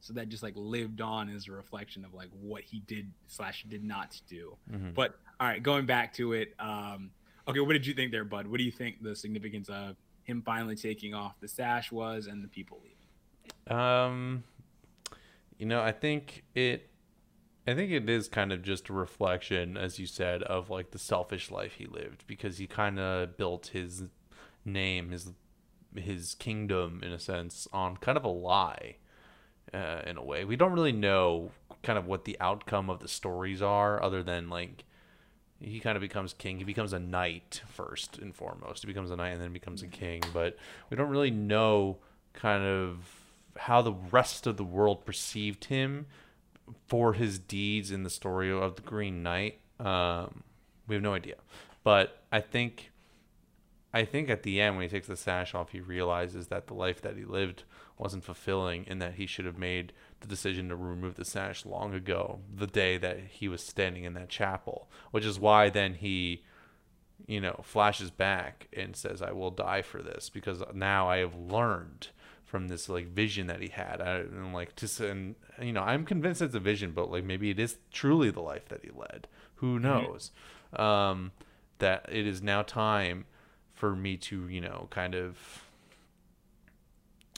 [0.00, 3.64] So that just like lived on as a reflection of like what he did slash
[3.68, 4.56] did not do.
[4.70, 4.94] Mhm.
[4.94, 6.54] But all right, going back to it.
[6.58, 7.10] Um,
[7.48, 8.46] okay, what did you think there, Bud?
[8.46, 12.42] What do you think the significance of him finally taking off the sash was, and
[12.44, 13.76] the people leaving?
[13.78, 14.44] Um,
[15.58, 16.88] you know, I think it,
[17.68, 20.98] I think it is kind of just a reflection, as you said, of like the
[20.98, 24.04] selfish life he lived because he kind of built his
[24.64, 25.32] name, his
[25.94, 28.96] his kingdom, in a sense, on kind of a lie.
[29.74, 31.50] Uh, in a way, we don't really know
[31.82, 34.84] kind of what the outcome of the stories are, other than like
[35.60, 36.56] he kind of becomes king.
[36.56, 38.82] He becomes a knight first and foremost.
[38.82, 40.22] He becomes a knight and then becomes a king.
[40.32, 40.56] But
[40.88, 41.98] we don't really know
[42.32, 43.10] kind of
[43.56, 46.06] how the rest of the world perceived him
[46.86, 49.60] for his deeds in the story of the Green Knight.
[49.80, 50.42] Um,
[50.86, 51.36] we have no idea.
[51.84, 52.90] But I think,
[53.92, 56.74] I think at the end when he takes the sash off, he realizes that the
[56.74, 57.64] life that he lived
[57.96, 61.94] wasn't fulfilling, and that he should have made the decision to remove the sash long
[61.94, 64.88] ago, the day that he was standing in that chapel.
[65.10, 66.44] Which is why then he
[67.26, 71.34] you know, flashes back and says, "I will die for this because now I have
[71.34, 72.08] learned
[72.48, 76.04] from this like vision that he had." I, and like to and you know, I'm
[76.04, 79.28] convinced it's a vision, but like maybe it is truly the life that he led.
[79.56, 80.30] Who knows?
[80.72, 81.32] Um,
[81.78, 83.26] that it is now time
[83.72, 85.64] for me to you know kind of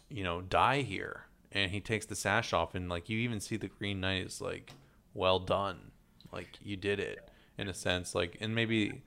[0.09, 1.27] you know die here.
[1.53, 4.41] And he takes the sash off, and like you even see the Green Knight is
[4.41, 4.73] like,
[5.15, 5.91] "Well done,
[6.33, 9.03] like you did it." In a sense, like, and maybe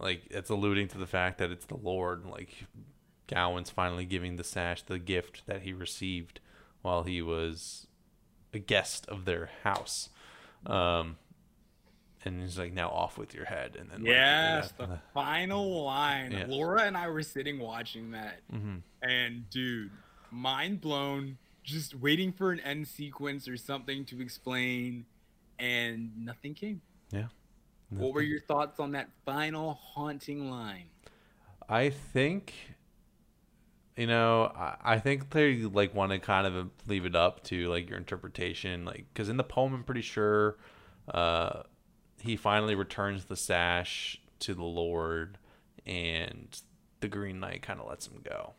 [0.00, 2.24] like it's alluding to the fact that it's the Lord.
[2.26, 2.64] Like
[3.26, 6.40] Gawain's finally giving the sash the gift that he received
[6.82, 7.86] while he was
[8.52, 10.10] a guest of their house.
[10.66, 11.16] Um,
[12.24, 15.84] and he's like, "Now off with your head." And then like, yes, yeah, the final
[15.84, 16.32] line.
[16.32, 16.46] Yeah.
[16.48, 18.80] Laura and I were sitting watching that, mhm.
[19.02, 19.90] and dude,
[20.30, 21.38] mind blown.
[21.62, 25.06] Just waiting for an end sequence or something to explain,
[25.58, 26.82] and nothing came.
[27.10, 27.26] yeah.
[27.90, 30.86] What were your thoughts on that final haunting line?
[31.68, 32.52] I think,
[33.96, 37.68] you know, I, I think they like want to kind of leave it up to
[37.68, 40.56] like your interpretation, like because in the poem, I'm pretty sure,
[41.08, 41.62] uh,
[42.20, 45.38] he finally returns the sash to the Lord,
[45.86, 46.60] and
[47.00, 48.54] the Green Knight kind of lets him go,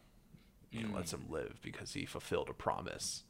[0.72, 3.24] you know, lets him live because he fulfilled a promise.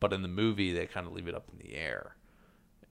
[0.00, 2.16] But in the movie, they kind of leave it up in the air,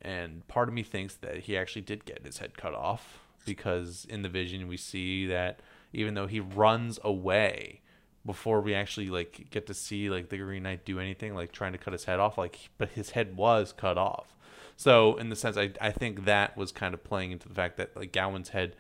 [0.02, 4.06] and part of me thinks that he actually did get his head cut off because
[4.10, 5.60] in the vision we see that
[5.94, 7.82] even though he runs away
[8.26, 11.72] before we actually like get to see like the green knight do anything like trying
[11.72, 14.36] to cut his head off like but his head was cut off.
[14.76, 17.78] So in the sense i, I think that was kind of playing into the fact
[17.78, 18.76] that like gowan's head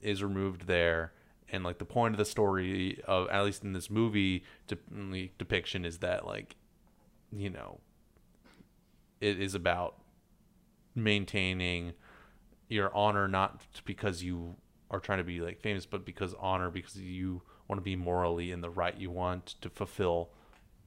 [0.00, 1.12] is removed there.
[1.50, 5.84] And like the point of the story of at least in this movie de- depiction
[5.84, 6.56] is that like
[7.32, 7.80] you know
[9.20, 9.96] it is about
[10.94, 11.92] maintaining
[12.68, 14.56] your honor not because you
[14.90, 18.50] are trying to be like famous but because honor because you want to be morally
[18.50, 20.30] in the right you want to fulfill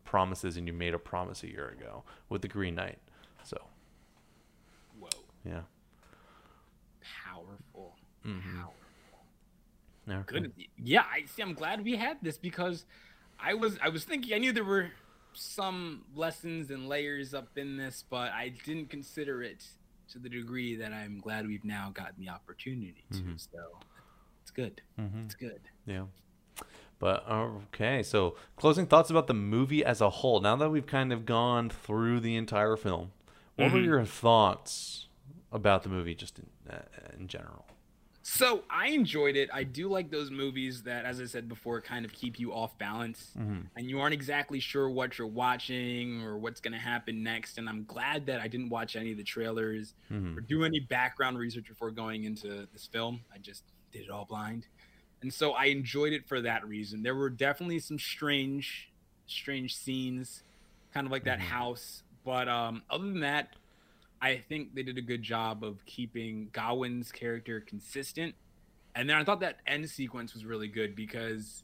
[0.04, 3.00] promises and you made a promise a year ago with the green knight
[3.44, 3.58] so
[5.00, 5.10] Whoa,
[5.46, 5.62] yeah
[7.26, 8.58] powerful, mm-hmm.
[8.58, 8.76] powerful.
[10.08, 10.52] Yeah, Good.
[10.78, 11.42] Yeah, I see.
[11.42, 12.86] I'm glad we had this because
[13.40, 14.90] I was I was thinking I knew there were
[15.34, 19.64] some lessons and layers up in this, but I didn't consider it
[20.10, 23.20] to the degree that I'm glad we've now gotten the opportunity to.
[23.20, 23.40] Mhm.
[23.40, 23.80] So
[24.42, 24.82] it's good.
[25.00, 25.26] Mhm.
[25.26, 25.62] It's good.
[25.86, 26.06] Yeah.
[27.02, 30.40] But okay, so closing thoughts about the movie as a whole.
[30.40, 33.12] Now that we've kind of gone through the entire film,
[33.56, 33.86] what were Mhm.
[33.86, 35.08] your thoughts
[35.52, 36.84] about the movie just in, uh,
[37.18, 37.66] in general?
[38.22, 39.50] So I enjoyed it.
[39.52, 42.78] I do like those movies that, as I said before, kind of keep you off
[42.78, 43.66] balance Mhm.
[43.76, 47.58] and you aren't exactly sure what you're watching or what's going to happen next.
[47.58, 50.38] And I'm glad that I didn't watch any of the trailers Mhm.
[50.38, 53.22] or do any background research before going into this film.
[53.34, 54.68] I just did it all blind.
[55.22, 57.04] And so I enjoyed it for that reason.
[57.04, 58.92] There were definitely some strange,
[59.28, 60.44] strange scenes,
[60.94, 61.44] kind of like that Mhm.
[61.44, 62.04] house.
[62.24, 63.56] But um, other than that,
[64.22, 68.36] I think they did a good job of keeping Gawain's character consistent.
[68.96, 71.64] And then I thought that end sequence was really good because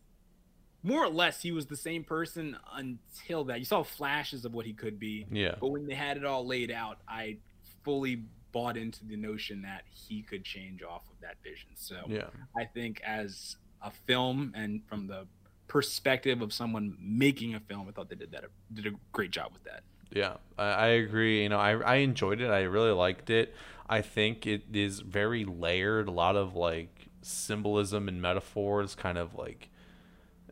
[0.83, 3.59] more or less he was the same person until that.
[3.59, 5.25] You saw flashes of what he could be.
[5.29, 5.55] Yeah.
[5.59, 7.37] But when they had it all laid out, I
[7.83, 11.69] fully bought into the notion that he could change off of that vision.
[11.75, 12.27] So Yeah.
[12.57, 15.27] I think as a film and from the
[15.67, 19.53] perspective of someone making a film, I thought they did that did a great job
[19.53, 19.83] with that.
[20.11, 21.43] Yeah, I, I agree.
[21.43, 22.49] You know, I I enjoyed it.
[22.49, 23.53] I really liked it.
[23.89, 26.07] I think it is very layered.
[26.07, 29.69] A lot of like symbolism and metaphors, kind of like,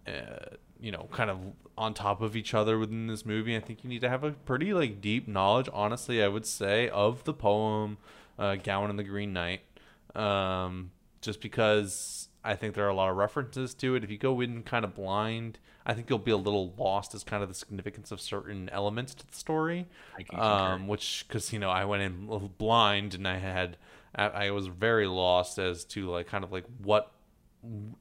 [0.07, 1.39] uh, you know, kind of
[1.77, 3.55] on top of each other within this movie.
[3.55, 5.69] I think you need to have a pretty like deep knowledge.
[5.73, 7.97] Honestly, I would say of the poem,
[8.39, 9.61] uh, Gowan and the Green Knight.
[10.15, 14.03] Um, just because I think there are a lot of references to it.
[14.03, 17.23] If you go in kind of blind, I think you'll be a little lost as
[17.23, 19.87] kind of the significance of certain elements to the story.
[20.39, 23.77] Um, which, because you know, I went in blind and I had,
[24.15, 27.11] I, I was very lost as to like kind of like what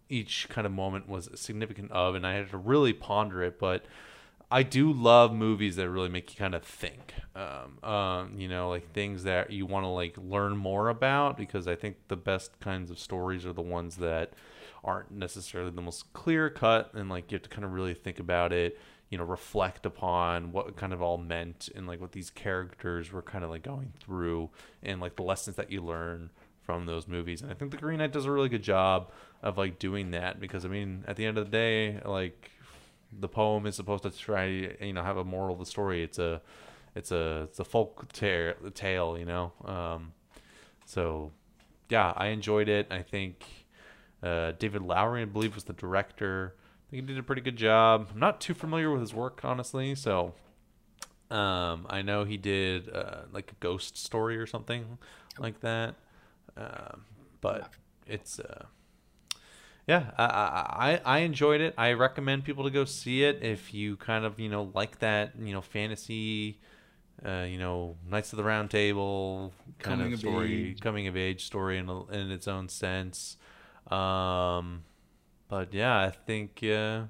[0.08, 3.58] each kind of moment was significant of, and I had to really ponder it.
[3.58, 3.84] But
[4.50, 7.14] I do love movies that really make you kind of think.
[7.34, 11.66] Um, um, you know, like things that you want to like learn more about because
[11.66, 14.32] I think the best kinds of stories are the ones that
[14.84, 18.18] aren't necessarily the most clear cut and like you have to kind of really think
[18.18, 22.12] about it you know reflect upon what it kind of all meant and like what
[22.12, 24.50] these characters were kind of like going through
[24.82, 26.30] and like the lessons that you learn
[26.64, 29.10] from those movies and i think the green knight does a really good job
[29.42, 32.50] of like doing that because i mean at the end of the day like
[33.20, 34.46] the poem is supposed to try
[34.80, 36.40] you know have a moral of the story it's a
[36.94, 40.12] it's a it's a folk tale, tale you know um
[40.86, 41.30] so
[41.90, 43.44] yeah i enjoyed it i think
[44.24, 46.54] Uh, David Lowery, I believe, was the director.
[46.56, 48.08] I think he did a pretty good job.
[48.14, 50.32] I'm not too familiar with his work, honestly, so
[51.30, 54.96] um, I know he did uh, like a ghost story or something
[55.38, 55.96] like that.
[56.56, 57.04] Um,
[57.40, 57.70] but
[58.06, 58.66] it's uh,
[59.86, 61.74] yeah, I, I I enjoyed it.
[61.76, 65.32] I recommend people to go see it if you kind of you know like that
[65.38, 66.58] you know fantasy,
[67.24, 70.80] uh, you know Knights of the Round Table kind Coming of of story, age.
[70.80, 73.36] coming of age story in a, in its own sense.
[73.90, 74.84] Um,
[75.48, 77.04] but yeah, I think uh,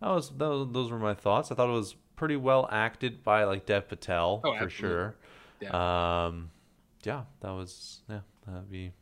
[0.00, 1.50] that was those, those were my thoughts.
[1.52, 4.70] I thought it was pretty well acted by like Dev Patel Oh, for absolutely.
[4.70, 5.16] sure.
[5.60, 6.26] Yeah.
[6.26, 6.50] Um,
[7.04, 8.92] yeah, that was yeah, that'd be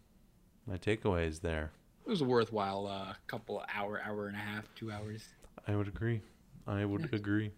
[0.67, 1.71] my takeaways there.
[2.07, 5.23] It was a worthwhile uh, couple of hour, hour and a half, two hours.
[5.67, 6.21] I would agree.
[6.67, 7.51] I would agree.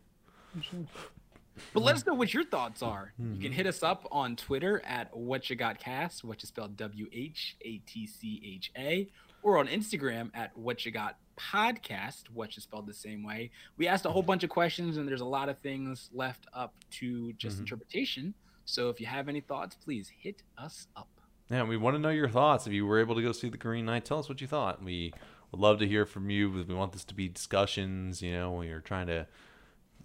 [1.72, 3.12] But let us know what your thoughts are.
[3.18, 3.42] You Mm-hmm.
[3.42, 7.06] can hit us up on Twitter at what you got cast, which is spelled W
[7.12, 9.08] H A T C H A,
[9.42, 13.50] or on Instagram at what you got podcast, which is spelled the same way.
[13.78, 16.74] We asked a whole bunch of questions, and there's a lot of things left up
[16.92, 17.60] to just Mhm.
[17.60, 18.34] interpretation.
[18.66, 21.08] So if you have any thoughts, please hit us up.
[21.50, 22.66] Yeah, we want to know your thoughts.
[22.66, 24.82] If you were able to go see the Green Knight, tell us what you thought.
[24.82, 25.12] We
[25.52, 26.50] would love to hear from you.
[26.50, 28.20] We want this to be discussions.
[28.20, 29.26] You know, when you're trying to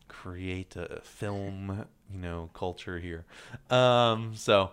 [0.08, 3.26] create a film, you know, culture here.
[3.70, 4.72] Um, so,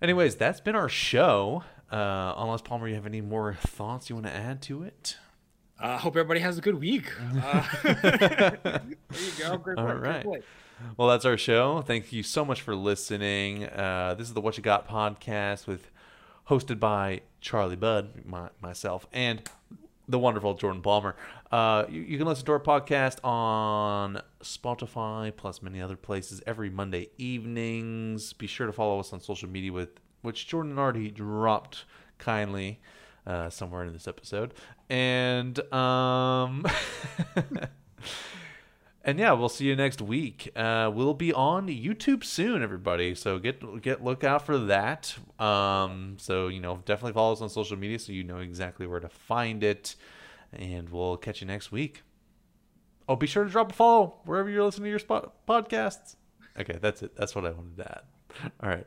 [0.00, 1.64] anyways, that's been our show.
[1.90, 5.16] Uh, unless Palmer, you have any more thoughts you want to add to it?
[5.80, 7.10] I uh, hope everybody has a good week.
[7.42, 8.96] Uh, there you
[9.38, 9.56] go.
[9.56, 10.26] Great All right.
[10.96, 11.82] Well, that's our show.
[11.82, 13.64] Thank you so much for listening.
[13.64, 15.90] Uh, this is the What You Got podcast with
[16.48, 19.42] hosted by Charlie Budd, my, myself, and
[20.08, 21.16] the wonderful Jordan Palmer.
[21.50, 26.70] Uh, you, you can listen to our podcast on Spotify plus many other places every
[26.70, 28.32] Monday evenings.
[28.32, 29.90] Be sure to follow us on social media with
[30.22, 31.84] which Jordan already dropped
[32.18, 32.80] kindly
[33.26, 34.54] uh, somewhere in this episode.
[34.88, 36.64] And um
[39.08, 40.52] And yeah, we'll see you next week.
[40.54, 43.14] Uh, we'll be on YouTube soon, everybody.
[43.14, 45.16] So get get look out for that.
[45.38, 49.00] Um, so you know, definitely follow us on social media so you know exactly where
[49.00, 49.96] to find it.
[50.52, 52.02] And we'll catch you next week.
[53.08, 56.16] Oh, be sure to drop a follow wherever you're listening to your spot podcasts.
[56.60, 57.16] Okay, that's it.
[57.16, 58.50] That's what I wanted to add.
[58.62, 58.86] All right.